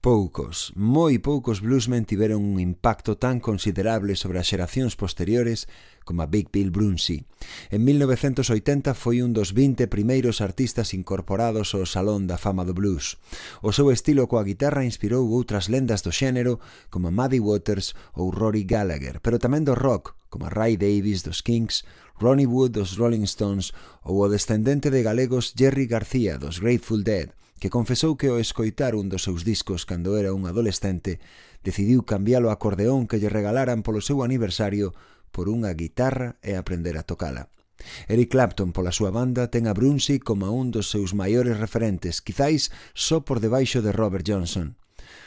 Poucos, 0.06 0.70
moi 0.78 1.18
poucos 1.18 1.58
bluesmen 1.58 2.06
tiveron 2.06 2.46
un 2.46 2.62
impacto 2.62 3.18
tan 3.18 3.42
considerable 3.42 4.14
sobre 4.14 4.38
as 4.38 4.46
xeracións 4.46 4.94
posteriores 4.94 5.66
como 6.06 6.22
a 6.22 6.30
Big 6.30 6.48
Bill 6.54 6.70
Brunsey. 6.70 7.26
En 7.74 7.82
1980 7.82 8.94
foi 8.94 9.26
un 9.26 9.34
dos 9.34 9.50
20 9.50 9.90
primeiros 9.90 10.38
artistas 10.38 10.94
incorporados 10.94 11.74
ao 11.74 11.82
Salón 11.82 12.30
da 12.30 12.38
Fama 12.38 12.62
do 12.62 12.78
Blues. 12.78 13.18
O 13.60 13.74
seu 13.74 13.90
estilo 13.90 14.30
coa 14.30 14.46
guitarra 14.46 14.86
inspirou 14.86 15.26
outras 15.34 15.66
lendas 15.66 16.06
do 16.06 16.14
xénero 16.14 16.62
como 16.94 17.10
Muddy 17.10 17.42
Waters 17.42 17.98
ou 18.14 18.30
Rory 18.30 18.62
Gallagher, 18.62 19.18
pero 19.18 19.42
tamén 19.42 19.66
do 19.66 19.74
rock, 19.74 20.14
como 20.30 20.46
Ray 20.46 20.78
Davis 20.78 21.26
dos 21.26 21.42
Kings, 21.42 21.82
Ronnie 22.22 22.46
Wood 22.46 22.78
dos 22.78 22.94
Rolling 22.94 23.26
Stones 23.26 23.74
ou 24.06 24.22
o 24.22 24.30
descendente 24.30 24.94
de 24.94 25.02
galegos 25.02 25.58
Jerry 25.58 25.90
García 25.90 26.38
dos 26.38 26.62
Grateful 26.62 27.02
Dead, 27.02 27.34
que 27.58 27.68
confesou 27.68 28.14
que 28.14 28.30
ao 28.30 28.38
escoitar 28.38 28.94
un 28.94 29.10
dos 29.10 29.26
seus 29.26 29.42
discos 29.42 29.88
cando 29.88 30.14
era 30.14 30.30
un 30.30 30.46
adolescente, 30.46 31.18
decidiu 31.66 32.06
cambialo 32.06 32.48
o 32.48 32.54
acordeón 32.54 33.10
que 33.10 33.18
lle 33.18 33.32
regalaran 33.32 33.82
polo 33.82 34.04
seu 34.04 34.22
aniversario 34.22 34.94
por 35.36 35.52
unha 35.52 35.76
guitarra 35.76 36.40
e 36.40 36.56
aprender 36.56 36.96
a 36.96 37.04
tocala. 37.04 37.52
Eric 38.08 38.32
Clapton, 38.32 38.72
pola 38.72 38.88
súa 38.88 39.12
banda, 39.12 39.52
ten 39.52 39.68
a 39.68 39.76
Brunsey 39.76 40.16
como 40.16 40.48
un 40.48 40.72
dos 40.72 40.88
seus 40.88 41.12
maiores 41.12 41.60
referentes, 41.60 42.24
quizáis 42.24 42.72
só 42.96 43.20
por 43.20 43.44
debaixo 43.44 43.84
de 43.84 43.92
Robert 43.92 44.24
Johnson. 44.24 44.80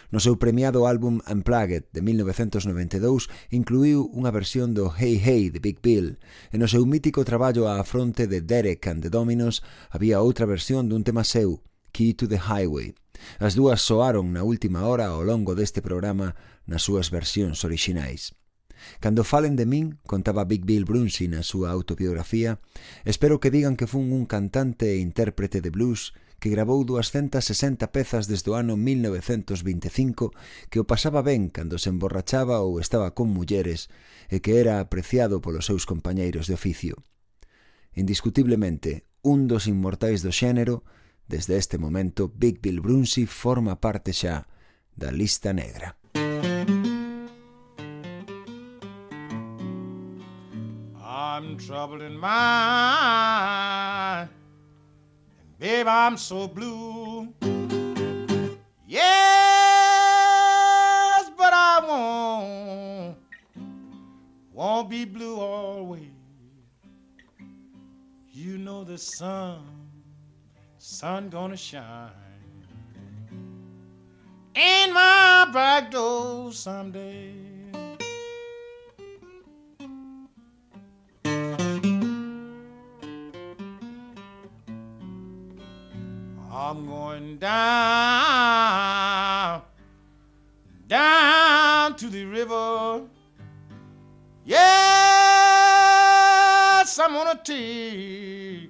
No 0.10 0.18
seu 0.18 0.42
premiado 0.42 0.90
álbum 0.90 1.22
Unplugged 1.30 1.86
de 1.94 2.02
1992 2.02 3.30
incluiu 3.54 4.10
unha 4.10 4.34
versión 4.34 4.74
do 4.74 4.90
Hey 4.90 5.22
Hey 5.22 5.54
de 5.54 5.62
Big 5.62 5.78
Bill 5.86 6.18
e 6.50 6.58
no 6.58 6.66
seu 6.66 6.82
mítico 6.90 7.22
traballo 7.22 7.70
á 7.70 7.78
fronte 7.86 8.26
de 8.26 8.42
Derek 8.42 8.90
and 8.90 9.06
the 9.06 9.14
Dominos 9.14 9.62
había 9.94 10.26
outra 10.26 10.50
versión 10.50 10.90
dun 10.90 11.06
tema 11.06 11.22
seu, 11.22 11.62
Key 11.94 12.18
to 12.18 12.26
the 12.26 12.42
Highway. 12.50 12.98
As 13.38 13.54
dúas 13.54 13.86
soaron 13.86 14.34
na 14.34 14.42
última 14.42 14.90
hora 14.90 15.14
ao 15.14 15.22
longo 15.22 15.54
deste 15.54 15.86
programa 15.86 16.34
nas 16.66 16.82
súas 16.82 17.14
versións 17.14 17.62
orixinais. 17.62 18.39
Cando 19.00 19.24
falen 19.24 19.56
de 19.56 19.66
min, 19.66 20.00
contaba 20.06 20.46
Big 20.46 20.66
Bill 20.66 20.86
Brunsi 20.86 21.28
na 21.28 21.44
súa 21.44 21.72
autobiografía, 21.72 22.60
espero 23.06 23.40
que 23.40 23.52
digan 23.52 23.76
que 23.80 23.88
fun 23.88 24.12
un 24.12 24.26
cantante 24.26 24.96
e 24.96 25.04
intérprete 25.04 25.62
de 25.62 25.72
blues 25.72 26.14
que 26.40 26.50
grabou 26.50 26.84
260 26.88 27.92
pezas 27.92 28.28
desde 28.28 28.50
o 28.50 28.56
ano 28.56 28.80
1925, 28.80 30.32
que 30.72 30.80
o 30.80 30.88
pasaba 30.88 31.22
ben 31.22 31.52
cando 31.52 31.78
se 31.78 31.92
emborrachaba 31.92 32.64
ou 32.64 32.80
estaba 32.80 33.12
con 33.12 33.28
mulleres 33.30 33.92
e 34.32 34.40
que 34.40 34.58
era 34.58 34.80
apreciado 34.80 35.44
polos 35.44 35.68
seus 35.68 35.84
compañeiros 35.84 36.48
de 36.48 36.56
oficio. 36.56 37.04
Indiscutiblemente, 37.94 39.04
un 39.22 39.52
dos 39.52 39.68
inmortais 39.68 40.24
do 40.24 40.32
xénero, 40.32 40.88
desde 41.28 41.60
este 41.60 41.78
momento 41.78 42.32
Big 42.32 42.64
Bill 42.64 42.80
Brunsi 42.80 43.28
forma 43.28 43.78
parte 43.84 44.16
xa 44.16 44.48
da 44.96 45.12
lista 45.12 45.52
negra. 45.52 46.00
Música 46.16 46.79
I'm 51.40 51.58
troubled 51.58 52.02
in 52.02 52.18
mind, 52.18 54.20
and 54.20 54.30
babe, 55.58 55.88
I'm 55.88 56.18
so 56.18 56.50
blue. 56.50 57.34
Yes, 58.86 59.00
but 61.38 61.54
I 61.54 61.80
won't, 61.88 63.16
won't 64.52 64.90
be 64.90 65.06
blue 65.06 65.40
always. 65.40 66.12
You 68.34 68.58
know 68.58 68.84
the 68.84 68.98
sun 68.98 69.64
sun 70.78 71.30
gonna 71.30 71.56
shine 71.56 72.12
in 74.56 74.92
my 74.92 75.50
back 75.54 75.90
door 75.90 76.52
someday. 76.52 77.59
I'm 86.70 86.86
going 86.86 87.38
down, 87.40 87.64
down 90.88 91.96
to 91.96 92.08
the 92.10 92.26
river. 92.26 93.08
Yes, 94.46 94.70
I'm 97.00 97.14
gonna 97.14 97.42
take 97.44 98.70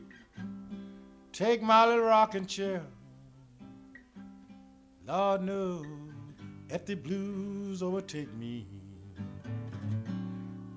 Take 1.34 1.62
my 1.62 1.86
little 1.86 2.06
rocking 2.06 2.46
chair. 2.46 2.82
Lord 5.06 5.42
knows 5.42 5.86
if 6.70 6.86
the 6.86 6.96
blues 6.96 7.84
overtake 7.84 8.34
me, 8.36 8.66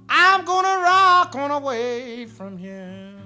I'm 0.08 0.44
gonna 0.44 0.82
rock 0.82 1.36
on 1.36 1.52
away 1.52 2.26
from 2.26 2.58
here. 2.58 3.21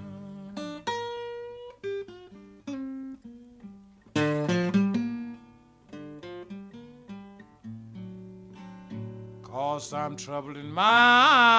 Cause 9.77 9.93
I'm 9.93 10.15
troubled 10.15 10.57
in 10.57 10.71
mind, 10.71 11.55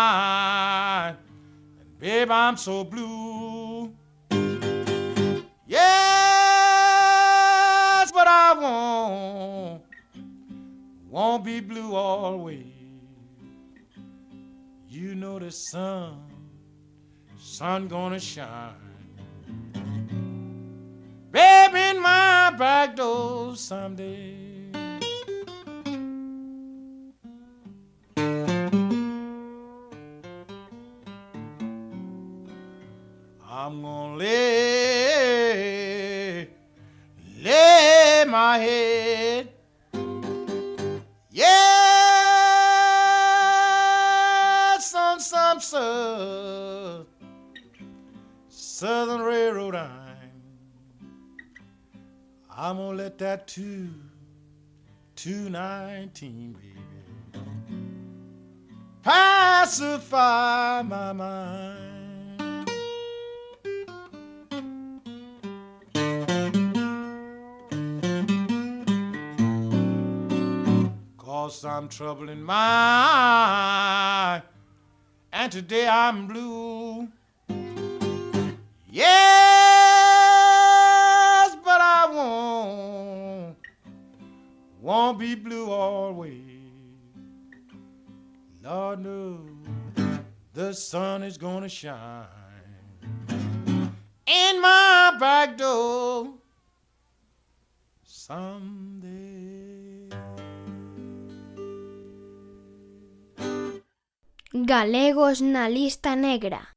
and 1.79 1.99
babe, 2.01 2.33
I'm 2.33 2.57
so 2.57 2.83
blue. 2.83 3.95
Yes, 5.69 5.79
but 8.11 8.27
I 8.27 8.55
won't, 8.61 9.85
won't 11.09 11.45
be 11.45 11.61
blue 11.61 11.95
always. 11.95 12.67
You 14.89 15.15
know 15.15 15.39
the 15.39 15.53
sun, 15.53 16.21
sun 17.39 17.87
gonna 17.87 18.19
shine. 18.19 18.75
Baby, 21.31 21.79
in 21.91 22.03
my 22.03 22.53
back 22.59 22.97
door 22.97 23.55
someday. 23.55 24.48
that 53.19 53.49
two, 53.49 53.91
219, 55.17 56.53
baby. 56.53 56.65
Pacify 59.03 60.83
my 60.83 61.13
mind. 61.13 62.71
Cause 71.17 71.65
I'm 71.65 71.89
troubling 71.89 72.43
my, 72.43 74.41
and 75.33 75.51
today 75.51 75.89
I'm 75.89 76.29
blue. 76.29 77.09
Yeah! 78.91 79.38
Won't 85.09 85.19
be 85.19 85.35
blue 85.35 85.71
always. 85.71 86.35
Lord 88.63 89.01
knows 89.01 89.41
the 90.53 90.75
sun 90.75 91.23
is 91.23 91.39
gonna 91.39 91.69
shine 91.69 92.27
in 94.27 94.61
my 94.61 95.17
back 95.19 95.57
door 95.57 96.35
someday. 98.05 100.09
Galegos 104.53 105.41
na 105.41 105.69
lista 105.69 106.17
negra. 106.17 106.75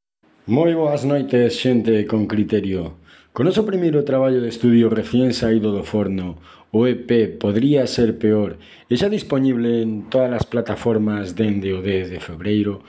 Moi 0.47 0.73
boas 0.73 1.03
noites, 1.03 1.59
xente 1.59 2.05
con 2.07 2.27
criterio. 2.27 2.95
Con 3.34 3.45
noso 3.45 3.65
primeiro 3.65 4.03
traballo 4.03 4.41
de 4.41 4.49
estudio 4.49 4.89
recién 4.89 5.34
saído 5.34 5.71
do 5.71 5.84
forno, 5.84 6.38
o 6.72 6.88
EP 6.88 7.38
Podría 7.38 7.86
ser 7.88 8.17
peor 8.17 8.57
e 8.88 8.95
xa 8.95 9.11
disponible 9.11 9.84
en 9.84 10.07
todas 10.07 10.32
as 10.32 10.45
plataformas 10.47 11.36
dende 11.36 11.76
o 11.76 11.84
10 11.84 12.15
de 12.15 12.19
febreiro 12.24 12.82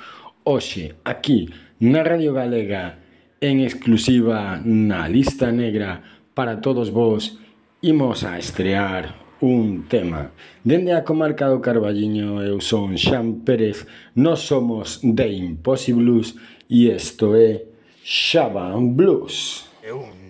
hoxe 0.47 0.95
aquí 1.03 1.51
na 1.83 2.07
Radio 2.07 2.31
Galega 2.35 3.03
en 3.43 3.59
exclusiva 3.59 4.63
na 4.63 5.11
lista 5.11 5.51
negra 5.51 6.03
para 6.35 6.63
todos 6.63 6.95
vos 6.95 7.43
imos 7.83 8.23
a 8.23 8.39
estrear 8.39 9.19
un 9.43 9.91
tema. 9.91 10.31
Dende 10.63 10.95
a 10.95 11.03
comarca 11.03 11.51
do 11.51 11.59
Carballiño 11.59 12.39
eu 12.47 12.63
son 12.63 12.95
Xan 12.95 13.43
Pérez, 13.43 13.83
nós 14.15 14.47
somos 14.47 15.03
The 15.03 15.27
Impossible 15.27 15.99
Blues 15.99 16.39
e 16.71 16.87
isto 16.87 17.35
é 17.35 17.67
Shaban 18.07 18.95
Blues. 18.95 19.67
É 19.83 19.93
un 19.93 20.22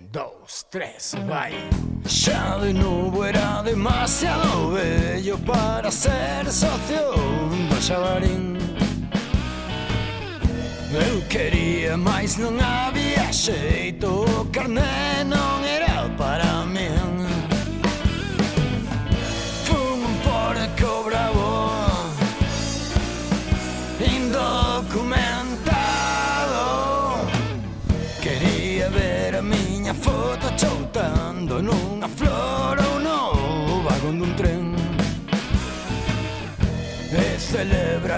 dos, 0.53 0.65
tres, 0.69 1.15
bye. 1.27 1.69
Ya 2.07 2.57
de 2.59 2.73
nuevo 2.73 3.25
era 3.25 3.63
demasiado 3.63 4.71
bello 4.71 5.37
para 5.39 5.89
ser 5.89 6.51
socio 6.51 7.49
de 7.49 7.95
Barín. 7.95 8.57
Eu 10.93 11.21
queria, 11.27 11.97
mas 11.97 12.37
non 12.37 12.61
había 12.61 13.33
xeito, 13.33 14.25
o 14.29 14.45
carné 14.53 15.25
era 15.65 15.82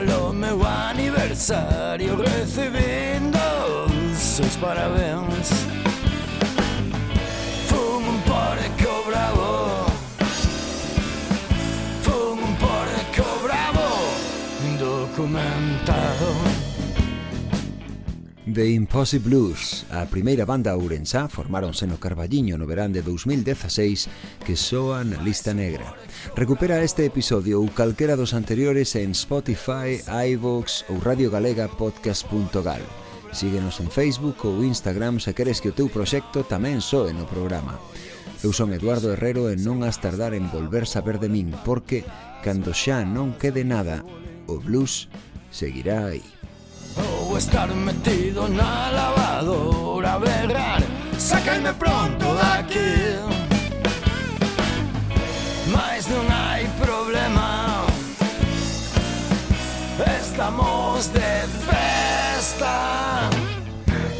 o 0.04 0.34
meu 0.34 0.62
aniversario 0.66 2.18
recibindo 2.18 3.40
seus 4.14 4.58
parabéns 4.58 5.85
The 18.56 18.72
Impossible 18.72 19.28
Blues, 19.28 19.84
a 19.92 20.08
primeira 20.08 20.46
banda 20.48 20.80
ourensá, 20.80 21.28
formáronse 21.28 21.84
no 21.92 22.00
Carballiño 22.00 22.56
no 22.56 22.64
verán 22.64 22.96
de 22.96 23.04
2016 23.04 24.08
que 24.48 24.56
soa 24.56 25.04
na 25.04 25.20
lista 25.20 25.52
negra. 25.52 25.92
Recupera 26.40 26.80
este 26.80 27.04
episodio 27.04 27.60
ou 27.60 27.68
calquera 27.68 28.16
dos 28.16 28.32
anteriores 28.32 28.96
en 28.96 29.12
Spotify, 29.12 30.00
iVoox 30.08 30.88
ou 30.88 31.04
radiogalegaPodcast.gal. 31.04 32.80
Síguenos 33.36 33.84
en 33.84 33.92
Facebook 33.92 34.48
ou 34.48 34.64
Instagram 34.64 35.20
se 35.20 35.36
queres 35.36 35.60
que 35.60 35.76
o 35.76 35.76
teu 35.76 35.92
proxecto 35.92 36.48
tamén 36.48 36.80
soe 36.80 37.12
no 37.12 37.28
programa. 37.28 37.76
Eu 38.40 38.56
son 38.56 38.72
Eduardo 38.72 39.12
Herrero 39.12 39.52
e 39.52 39.60
non 39.60 39.84
has 39.84 40.00
tardar 40.00 40.32
en 40.32 40.48
volver 40.48 40.88
saber 40.88 41.20
de 41.20 41.28
min, 41.28 41.52
porque, 41.68 42.08
cando 42.40 42.72
xa 42.72 43.04
non 43.04 43.36
quede 43.36 43.68
nada, 43.68 44.00
o 44.48 44.64
blues 44.64 45.12
seguirá 45.52 46.16
aí. 46.16 46.35
O 46.98 47.38
estar 47.38 47.68
metido 47.68 48.48
en 48.48 48.58
la 48.58 48.92
lavadora, 48.92 50.18
berrar, 50.18 50.82
sáquenme 51.18 51.74
pronto 51.74 52.36
de 52.36 52.42
aquí. 52.60 52.94
Mas 55.74 56.08
non 56.08 56.26
hay 56.32 56.64
problema, 56.80 57.84
estamos 60.22 61.12
de 61.12 61.34
festa. 61.68 63.30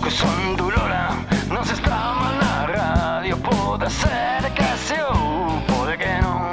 Que 0.04 0.12
son 0.12 0.58
dolora, 0.58 1.16
nos 1.50 1.70
estamos 1.72 2.32
na 2.42 2.68
radio, 2.68 3.38
puede 3.38 3.90
ser 3.90 4.52
que 4.54 4.70
se 4.88 5.00
ou, 5.04 5.62
pode 5.68 5.98
que 5.98 6.20
non. 6.22 6.46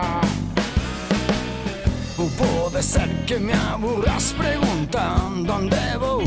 puede 2.39 2.83
ser 2.83 3.11
que 3.27 3.39
me 3.39 3.53
aburras 3.53 4.33
preguntar 4.39 5.22
donde 5.47 5.97
voy 5.99 6.25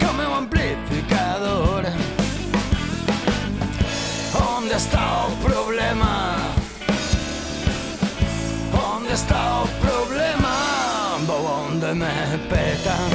como 0.00 0.36
amplificador. 0.36 1.84
¿Dónde 4.32 4.74
está 4.76 5.26
el 5.28 5.34
problema? 5.46 6.36
¿Dónde 8.72 9.12
está 9.12 9.62
el 9.62 9.68
problema? 9.86 10.54
¿Dónde 11.26 11.94
me 11.94 12.38
petan? 12.48 13.10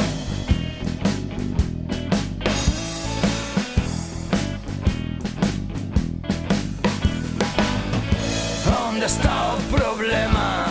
¿Dónde 8.66 9.06
está 9.06 9.56
el 9.56 9.80
problema? 9.80 10.66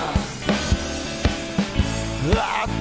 La 2.34 2.77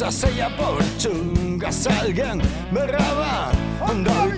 Quizás 0.00 0.24
ella 0.24 0.48
por 0.56 0.82
chungas 0.96 1.86
alguien 1.86 2.40
me 2.70 2.86
raba 2.86 3.52
andar 3.86 4.30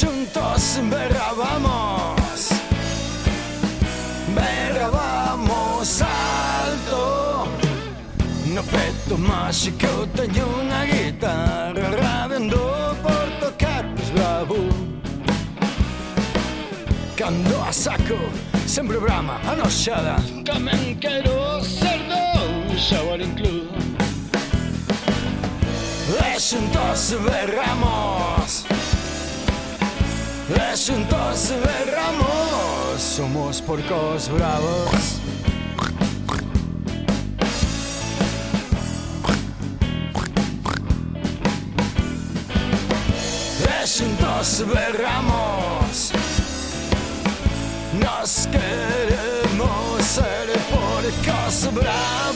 Juntos 0.00 0.80
berrabamos, 0.90 2.48
berrabamos 4.34 6.02
alto. 6.02 7.46
No 8.52 8.62
peto 8.62 9.16
más 9.16 9.68
y 9.68 9.70
que 9.70 9.86
eu 9.86 10.08
una 10.58 10.84
guitarra 10.86 11.90
rabendo 12.02 12.96
por 13.00 13.26
tocar 13.38 13.86
pues 13.94 14.12
bravo. 14.12 14.56
Cando 17.16 17.62
a 17.62 17.72
saco, 17.72 18.18
sempre 18.66 18.96
brama, 18.98 19.38
anoxada, 19.46 20.16
tamén 20.44 20.98
quero 20.98 21.62
ser. 21.62 21.85
Shower 22.76 23.20
Include. 23.20 23.86
Juntos 26.48 27.16
verramos, 27.24 28.64
juntos 30.86 31.52
verramos, 31.64 33.00
somos 33.00 33.60
porcos 33.60 34.28
bravos. 34.28 35.20
Juntos 43.98 44.64
verramos, 44.72 46.12
nos 47.98 48.46
queremos 48.46 50.04
ser 50.04 50.52
porcos 50.70 51.74
bravos. 51.74 52.35